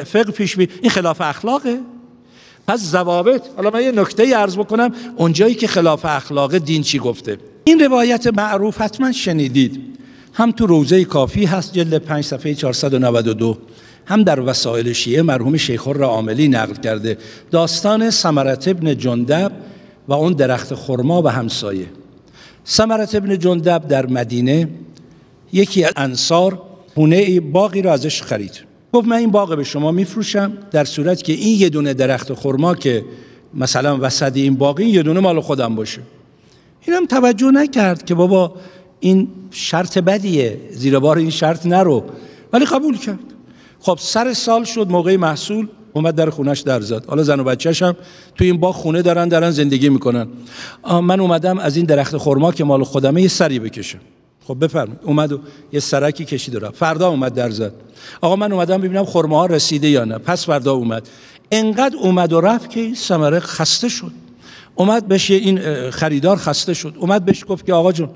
[0.04, 1.80] فقه پیش بی این خلاف اخلاقه.
[2.66, 4.92] پس ضوابط حالا من یه نکته عرض بکنم.
[5.16, 9.80] اونجایی که خلاف اخلاق دین چی گفته؟ این روایت معروف حتما شنیدید.
[10.32, 13.58] هم تو روزه کافی هست جلد 5 صفحه 492
[14.10, 17.18] هم در وسائل شیعه مرحوم شیخ را عاملی نقل کرده
[17.50, 19.52] داستان سمرت ابن جندب
[20.08, 21.86] و اون درخت خرما و همسایه.
[22.64, 24.68] سمرت ابن جندب در مدینه
[25.52, 26.62] یکی از انصار
[26.94, 28.60] خونه باقی را ازش خرید.
[28.92, 32.74] گفت من این باغ به شما میفروشم در صورت که این یه دونه درخت خرما
[32.74, 33.04] که
[33.54, 36.00] مثلا وسط این باقی یه دونه مال خودم باشه.
[36.86, 38.54] اینم توجه نکرد که بابا
[39.00, 42.04] این شرط بدیه زیر بار این شرط نرو.
[42.52, 43.18] ولی قبول کرد.
[43.80, 47.04] خب سر سال شد موقع محصول اومد در خونش در زد.
[47.06, 47.96] حالا زن و بچهش هم
[48.34, 50.28] توی این باغ خونه دارن دارن زندگی می‌کنن.
[51.02, 53.98] من اومدم از این درخت خرما که مال خودمه یه سری بکشم
[54.46, 55.00] خب بفرمایید.
[55.02, 55.40] اومد و
[55.72, 56.76] یه سرکی کشید رفت.
[56.76, 57.72] فردا اومد در زد.
[58.20, 60.18] آقا من اومدم ببینم خرمه ها رسیده یا نه.
[60.18, 61.08] پس فردا اومد.
[61.52, 64.12] انقدر اومد و رفت که این ثمره خسته شد.
[64.74, 66.94] اومد بهش این خریدار خسته شد.
[66.98, 68.08] اومد بهش گفت که آقا جون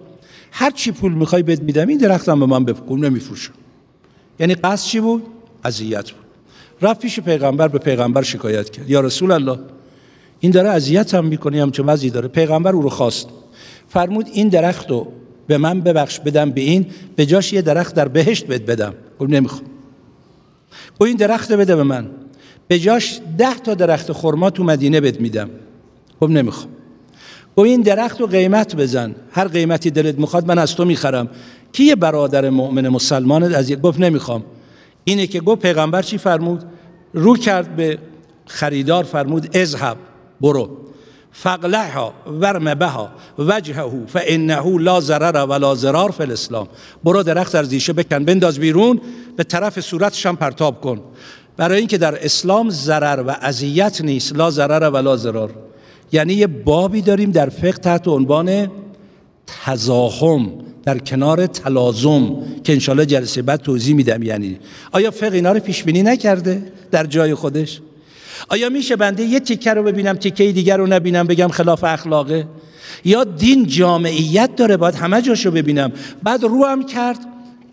[0.52, 3.52] هر چی پول می‌خوای بد میدم این درختم به من بفکن نمیفروشم.
[4.40, 5.22] یعنی قصد چی بود؟
[5.64, 6.24] اذیت بود.
[6.82, 8.90] رفت پیش پیغمبر به پیغمبر شکایت کرد.
[8.90, 9.58] یا رسول الله
[10.40, 12.28] این داره اذیت هم می‌کنه هم چه مزی داره.
[12.28, 13.28] پیغمبر او رو خواست.
[13.88, 15.12] فرمود این درخت رو
[15.46, 16.86] به من ببخش بدم به این
[17.16, 18.94] به جاش یه درخت در بهشت بد بدم.
[19.20, 19.64] گفت نمی‌خوام.
[20.98, 22.06] او این درخت بده به من.
[22.68, 25.50] به جاش ده تا درخت خرما تو مدینه بد میدم.
[26.20, 26.70] گفت نمی‌خوام.
[27.56, 29.14] گفت این درخت رو قیمت بزن.
[29.30, 31.28] هر قیمتی دلت می‌خواد من از تو می‌خرم.
[31.72, 34.44] کی برادر مؤمن مسلمان از گفت نمی‌خوام.
[35.04, 36.64] اینه که گفت پیغمبر چی فرمود؟
[37.12, 37.98] رو کرد به
[38.46, 39.96] خریدار فرمود اذهب
[40.40, 40.70] برو.
[41.32, 46.68] فقلعها ورم بها وجهه فانه لا ضرر ولا ضرار فی الاسلام.
[47.04, 49.00] برو درخت از ریشه بکن بنداز بیرون
[49.36, 51.00] به طرف صورتش هم پرتاب کن.
[51.56, 55.50] برای اینکه در اسلام ضرر و اذیت نیست لا ضرر ولا ضرار.
[56.12, 58.70] یعنی یه بابی داریم در فقه تحت عنوان
[59.46, 60.52] تزاهم
[60.84, 64.58] در کنار تلازم که انشالله جلسه بعد توضیح میدم یعنی.
[64.92, 67.80] آیا فقه اینا رو پیش بینی نکرده در جای خودش؟
[68.48, 72.46] آیا میشه بنده یه تیکه رو ببینم تیکه دیگر رو نبینم بگم خلاف اخلاقه؟
[73.04, 75.92] یا دین جامعیت داره باید همه جاشو ببینم.
[76.22, 77.18] بعد رو کرد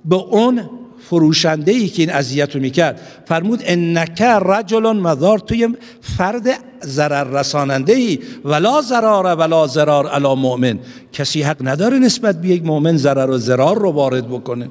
[0.05, 0.69] به اون
[1.09, 3.01] فروشنده ای که این اذیت رو می‌کرد.
[3.25, 5.69] فرمود انک رجل مدار توی
[6.01, 6.47] فرد
[6.83, 10.79] ضرر رساننده ای ولا ضرار ولا ضرار علی مؤمن.
[11.13, 14.69] کسی حق نداره نسبت به یک مؤمن ضرر و ضرار رو وارد بکنه.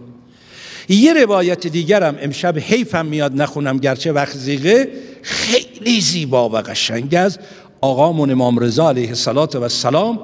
[0.89, 4.89] یه روایت دیگرم امشب حیفم میاد نخونم گرچه وقت زیغه.
[5.23, 7.39] خیلی زیبا و قشنگ از
[7.81, 10.19] آقامون امام رضا علیه السلام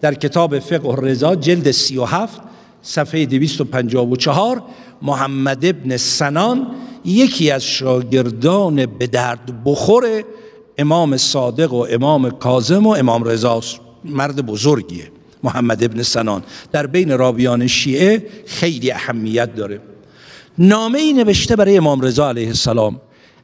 [0.00, 2.40] در کتاب فقه رضا جلد 37
[2.82, 4.62] صفحه 254
[5.02, 6.66] محمد ابن سنان
[7.04, 10.24] یکی از شاگردان به درد بخور
[10.78, 13.60] امام صادق و امام کاظم و امام رضا
[14.04, 15.10] مرد بزرگیه
[15.42, 16.42] محمد ابن سنان.
[16.72, 19.80] در بین راویان شیعه خیلی اهمیت داره.
[20.58, 23.00] نامه ای نوشته برای امام رضا علیه السلام.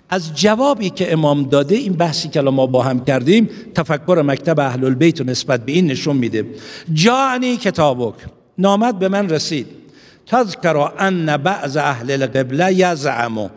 [0.09, 4.84] از جوابی که امام داده این بحثی که ما با هم کردیم تفکر مکتب اهل
[4.84, 6.46] البیت و نسبت به این نشون میده.
[6.92, 8.14] جانی کتابک.
[8.59, 9.84] نامت به من رسید.
[10.26, 13.48] تذکر ان بعض اهل القبله یزعمو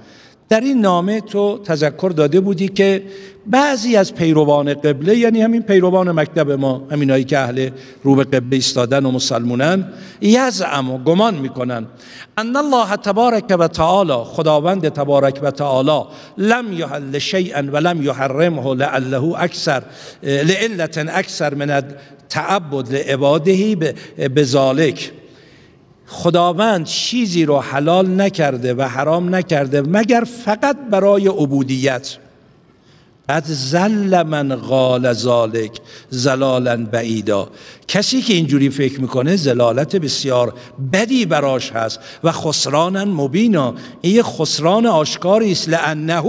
[0.49, 3.03] در این نامه تو تذکر داده بودی که
[3.45, 7.69] بعضی از پیروان قبله یعنی همین پیروان مکتب ما همینایی که اهل
[8.03, 9.87] رو به قبله ایستادن و مسلمونن
[10.21, 11.85] یزعم و گمان می‌کنن.
[12.37, 16.01] ان الله تبارک و تعالی خداوند تبارک و تعالی
[16.37, 19.83] لم یحل شیئا و لم یحرمه لعله اکثر
[20.23, 23.75] لعلت اکثر من التعبد لعباده
[24.35, 25.11] بذالک.
[26.07, 32.17] خداوند چیزی رو حلال نکرده و حرام نکرده مگر فقط برای عبودیت؟
[33.29, 35.79] قد زل من قال ذالک
[36.09, 37.49] زلالا بعیدا.
[37.87, 40.53] کسی که اینجوری فکر می‌کنه زلالت بسیار
[40.93, 43.73] بدی براش هست و خسرانا مبینا.
[44.01, 46.21] این خسران آشکاری است لانه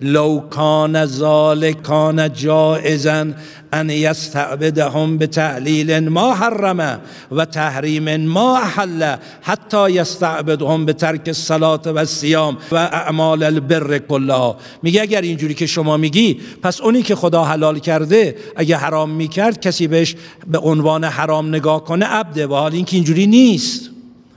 [0.00, 3.26] لو کان ذالک کان جائزا
[3.72, 7.00] ان یستعبدهم به تعلیل ما حرم
[7.32, 14.56] و تحریم ما احل حتی یستعبدهم به ترک الصلاة و سیام و اعمال البر کلها
[14.82, 19.60] میگه اگر اینجوری که شما میگی پس اونی که خدا حلال کرده اگه حرام می‌کرد
[19.60, 20.16] کسی بهش
[20.46, 22.46] به عنوان حرام نگاه کنه عبده.
[22.46, 23.90] و حال اینکه اینجوری نیست.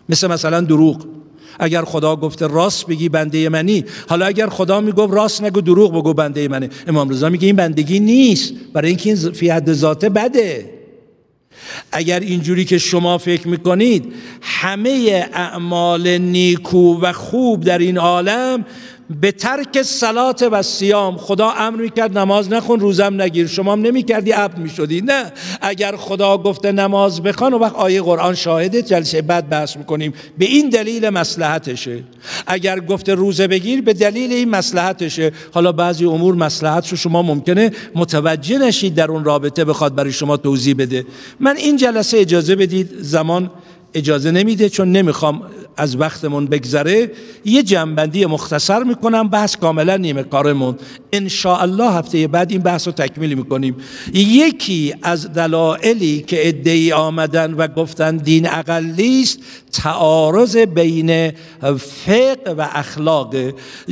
[0.09, 1.05] مثل مثلا دروغ.
[1.59, 3.85] اگر خدا گفته راست بگی بنده منی.
[4.07, 7.99] حالا اگر خدا می‌گفت راست نگو دروغ بگو بنده منه امام رضا میگه این بندگی
[7.99, 8.53] نیست.
[8.73, 10.69] برای اینکه این فی حد ذاته بده.
[11.91, 18.65] اگر اینجوری که شما فکر می‌کنید همه اعمال نیکو و خوب در این عالم
[19.21, 23.47] به ترک سلات و سیام خدا امر می‌کرد نماز نخون روزم نگیر.
[23.47, 25.01] شما هم نمی‌کردی عبد می‌شدی.
[25.01, 25.31] نه.
[25.61, 30.13] اگر خدا گفته نماز بخوان و وقت آیه قرآن شاهده جلسه بعد بحث می‌کنیم.
[30.37, 32.03] به این دلیل مسلحتشه
[32.47, 37.71] اگر گفته روزه بگیر به دلیل این مسلحتشه حالا بعضی امور مسلحت رو شما ممکنه
[37.95, 41.05] متوجه نشید در اون رابطه بخواد برای شما توضیح بده.
[41.39, 43.51] من این جلسه اجازه بدید زمان
[43.93, 45.41] اجازه نمیده چون نمی‌خوام
[45.79, 47.11] از وقتمون بگذره
[47.45, 50.75] یه جنبندی مختصر می‌کنم بحث کاملا نیمه کارمون.
[51.13, 53.75] ان الله هفته بعد این بحث رو تکمیل می‌کنیم.
[54.13, 59.39] یکی از دلایلی که ادعی آمدن و گفتن دین اقلی است
[59.71, 61.31] تعارض بین
[61.77, 63.35] فقه و اخلاق.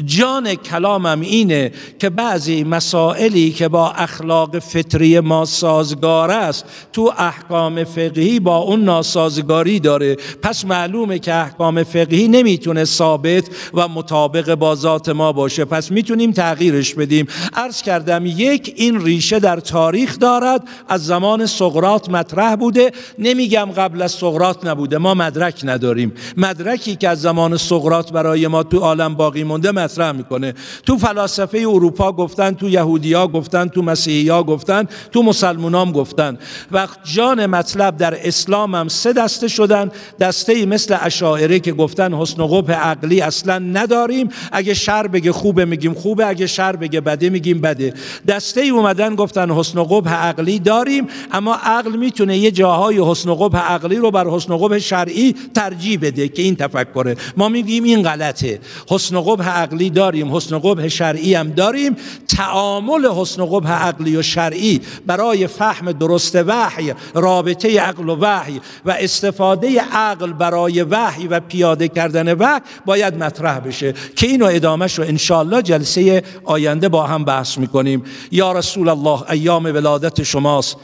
[0.05, 7.83] جان کلامم اینه که بعضی مسائلی که با اخلاق فطری ما سازگار است تو احکام
[7.83, 10.15] فقهی با اون ناسازگاری داره.
[10.41, 15.65] پس معلومه که احکام فقهی نمی‌تونه ثابت و مطابق با ذات ما باشه.
[15.65, 17.27] پس می‌تونیم تغییرش بدیم.
[17.53, 20.63] عرض کردم یک این ریشه در تاریخ دارد.
[20.89, 22.91] از زمان سقرات مطرح بوده.
[23.19, 24.97] نمیگم قبل از سقرات نبوده.
[24.97, 26.13] ما مدرک نداریم.
[26.37, 30.53] مدرکی که از زمان سقرات برای ما تو عالم باقی مونده مطرح می‌کنه.
[30.85, 36.37] تو فلاسفه اروپا گفتن تو یهودیا گفتن تو مسیحیا گفتن تو مسلمونام گفتن.
[36.71, 39.91] و جان مطلب در اسلام هم سه دسته شدن.
[40.19, 44.29] دسته مثل اشاعره که گفتن حسن و قبح عقلی اصلا نداریم.
[44.51, 47.93] اگه شر بگه خوبه میگیم خوبه اگه شر بگه بده میگیم بده.
[48.27, 53.29] دسته ای اومدن گفتن حسن و قبح عقلی داریم اما عقل می‌تونه یه جاهای حسن
[53.29, 57.15] و قبح عقلی رو بر حسن و قبح شرعی ترجیح بده که این تفکره.
[57.37, 58.59] ما میگیم این غلطه.
[58.89, 61.95] حسن و قبح عقلی داریم حسن و قبح شرعی هم داریم.
[62.27, 68.61] تعامل حسن و قبح عقلی و شرعی برای فهم درست وحی رابطه عقل و وحی
[68.85, 74.99] و استفاده عقل برای وحی و پیاده کردن وحی باید مطرح بشه که اینو ادامهش
[74.99, 78.03] رو انشالله جلسه آینده با هم بحث می‌کنیم.
[78.31, 80.77] یا رسول الله ایام ولادت شماست.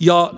[0.00, 0.32] یا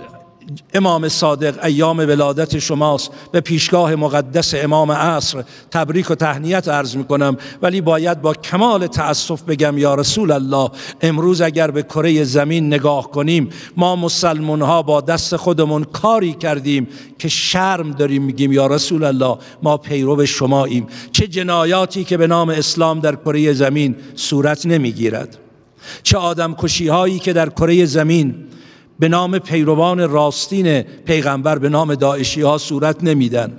[0.74, 3.10] امام صادق ایام ولادت شماست.
[3.32, 8.86] به پیشگاه مقدس امام عصر تبریک و تهنیت عرض می کنم ولی باید با کمال
[8.86, 10.70] تأسف بگم یا رسول الله
[11.00, 16.88] امروز اگر به کره زمین نگاه کنیم ما مسلمون ها با دست خودمون کاری کردیم
[17.18, 22.48] که شرم داریم میگیم یا رسول الله ما پیرو شماییم چه جنایاتی که به نام
[22.48, 25.38] اسلام در کره زمین صورت نمی‌گیرد.
[26.02, 28.34] چه آدم کشی هایی که در کره زمین
[28.98, 33.52] به نام پیروان راستین پیغمبر به نام داعشی ها صورت نمیدن.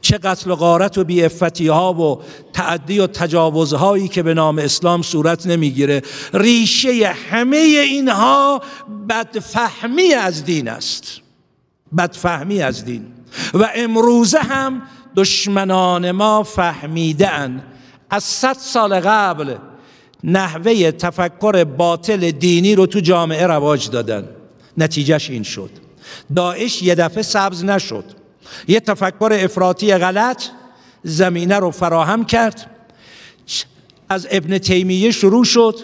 [0.00, 5.02] چه قتل و غارت و بیعفتی ها و تعدی و تجاوزهایی که به نام اسلام
[5.02, 6.02] صورت نمی‌گیره.
[6.34, 8.62] ریشه همه اینها
[9.08, 11.20] بدفهمی از دین است.
[11.98, 13.06] بدفهمی از دین.
[13.54, 14.82] و امروزه هم
[15.16, 17.62] دشمنان ما فهمیدن
[18.10, 19.54] از صد سال قبل
[20.24, 24.28] نحوه تفکر باطل دینی رو تو جامعه رواج دادن.
[24.78, 25.70] نتیجهش این شد.
[26.36, 28.04] داعش یه دفعه سبز نشد.
[28.68, 30.44] یه تفکر افراطی غلط
[31.02, 32.70] زمینه رو فراهم کرد.
[34.08, 35.74] از ابن تیمیه شروع شد.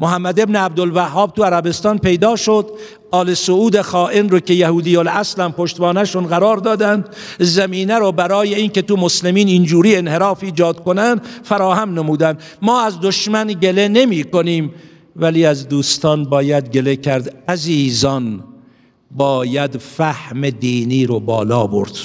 [0.00, 2.70] محمد ابن عبدالوهاب تو عربستان پیدا شد.
[3.10, 7.04] آل سعود خائن رو که یهودی اصلا پشتوانشون قرار دادن.
[7.38, 12.38] زمینه رو برای اینکه تو مسلمین اینجوری انحراف ایجاد کنن فراهم نمودن.
[12.62, 14.74] ما از دشمن گله نمی کنیم.
[15.16, 17.44] ولی از دوستان باید گله کرد.
[17.48, 18.44] عزیزان
[19.10, 21.98] باید فهم دینی رو بالا برد.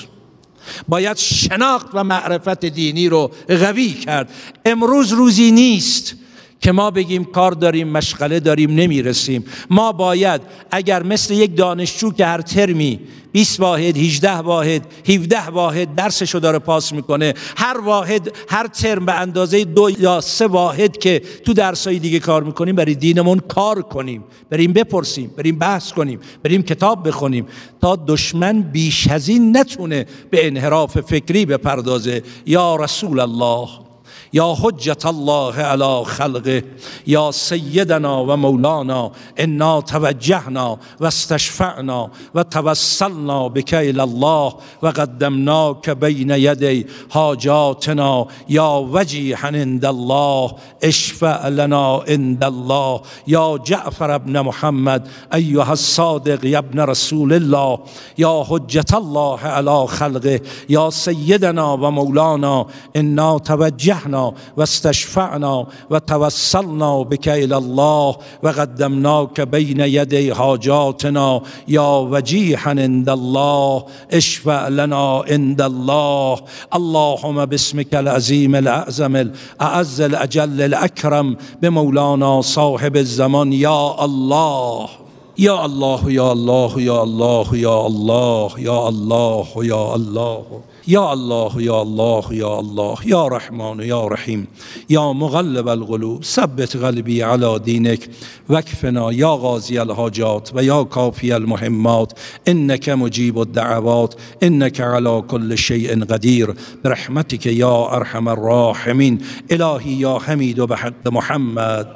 [0.88, 4.30] باید شناخت و معرفت دینی رو قوی کرد.
[4.66, 6.16] امروز روزی نیست.
[6.62, 9.45] که ما بگیم کار داریم مشغله داریم نمی‌رسیم.
[9.70, 10.41] ما باید
[10.72, 12.99] اگر مثل یک دانشجو که هر ترمی
[13.32, 19.14] 20 واحد 18 واحد 17 واحد درسشو داره پاس می‌کنه هر واحد هر ترم به
[19.14, 24.24] اندازه دو یا سه واحد که تو درسای دیگه کار می‌کنیم برای دینمون کار کنیم.
[24.49, 27.45] بریم بپرسیم بریم بحث کنیم بریم کتاب بخونیم
[27.82, 32.24] تا دشمن بیش از این نتونه به انحراف فکری بپردازه.
[32.45, 33.90] یا رسول الله.
[34.34, 36.63] یا حجت الله علی خلقه
[37.07, 44.53] یا سیدنا و مولانا انا توجهنا و استشفعنا و توسلنا بك الله
[44.84, 50.51] و قدمناك بین یدی حاجاتنا یا وجیحا عند الله
[50.82, 52.01] اشفع لنا
[52.41, 57.79] الله یا جعفر ابن محمد ایها الصادق یا ابن رسول الله
[58.17, 64.20] یا حجت الله علی خلقه یا سیدنا و مولانا انا توجهنا
[64.57, 65.53] واستشفعنا
[65.89, 68.07] وتوسلنا بك إلى الله
[68.43, 71.41] وقدمناك بين يدي حاجاتنا.
[71.67, 76.39] يا وجيحا عند الله اشفع لنا عند الله.
[76.80, 83.53] اللهم باسمك العظيم الأعظم الأعز الأجل الأكرم بمولانا صاحب الزمان.
[83.53, 84.89] يا الله
[85.38, 90.43] يا الله يا الله يا الله يا الله يا الله يا الله.
[90.88, 94.47] یا الله یا الله یا الله یا رحمان یا رحیم
[94.89, 98.09] یا مغلب القلوب ثبت قلبی علی دینک
[98.49, 106.05] وکفنا یا غازی الحاجات و یا کافی المهمات انک مجیب الدعوات انک علی كل شیء
[106.05, 106.47] قدیر
[106.84, 111.88] برحمتك یا ارحم الراحمین الهی یا حمید و به حق محمد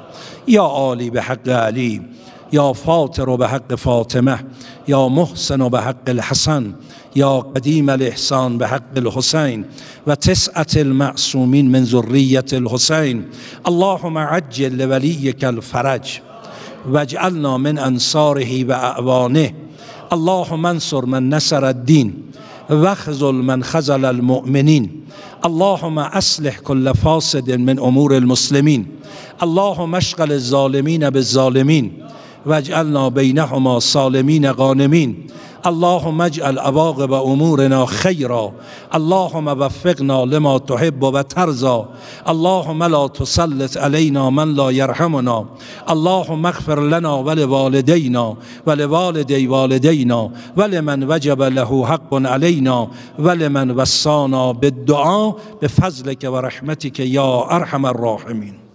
[0.46, 2.00] یا عالی به حق علی
[2.52, 4.38] یا فاطر به حق فاطمه
[4.88, 6.74] یا محسن به حق الحسن
[7.16, 9.64] یا قدیم الاحسان به حق الحسین
[10.06, 13.24] و تسعت المعصومین من ذریت الحسین.
[13.64, 16.20] اللهم عجل لولیک الفرج
[16.92, 19.54] واجعلنا من انصاره و اعوانه.
[20.12, 22.12] اللهم انصر من نصر الدین
[22.70, 24.90] واخذل من خزل المؤمنین.
[25.44, 28.84] اللهم اصلح كل فاسد من امور المسلمین.
[29.40, 31.90] اللهم اشغل الظالمین بالظالمین.
[32.46, 35.16] واجعلنا بینهما سالمین غانمین.
[35.66, 38.52] اللهم اجعل عواقب امورنا خیرا.
[38.94, 41.84] اللهم وفقنا لما تحب و ترضى
[42.28, 45.44] اللهم لا تسلط علينا من لا يرحمنا
[45.90, 48.36] اللهم اغفر لنا ولوالدينا
[48.66, 52.88] ولوالدي والدينا ولمن وجب له حق علينا
[53.18, 58.65] ولمن وصانا بالدعاء بفضلك ورحمتك يا ارحم الراحمين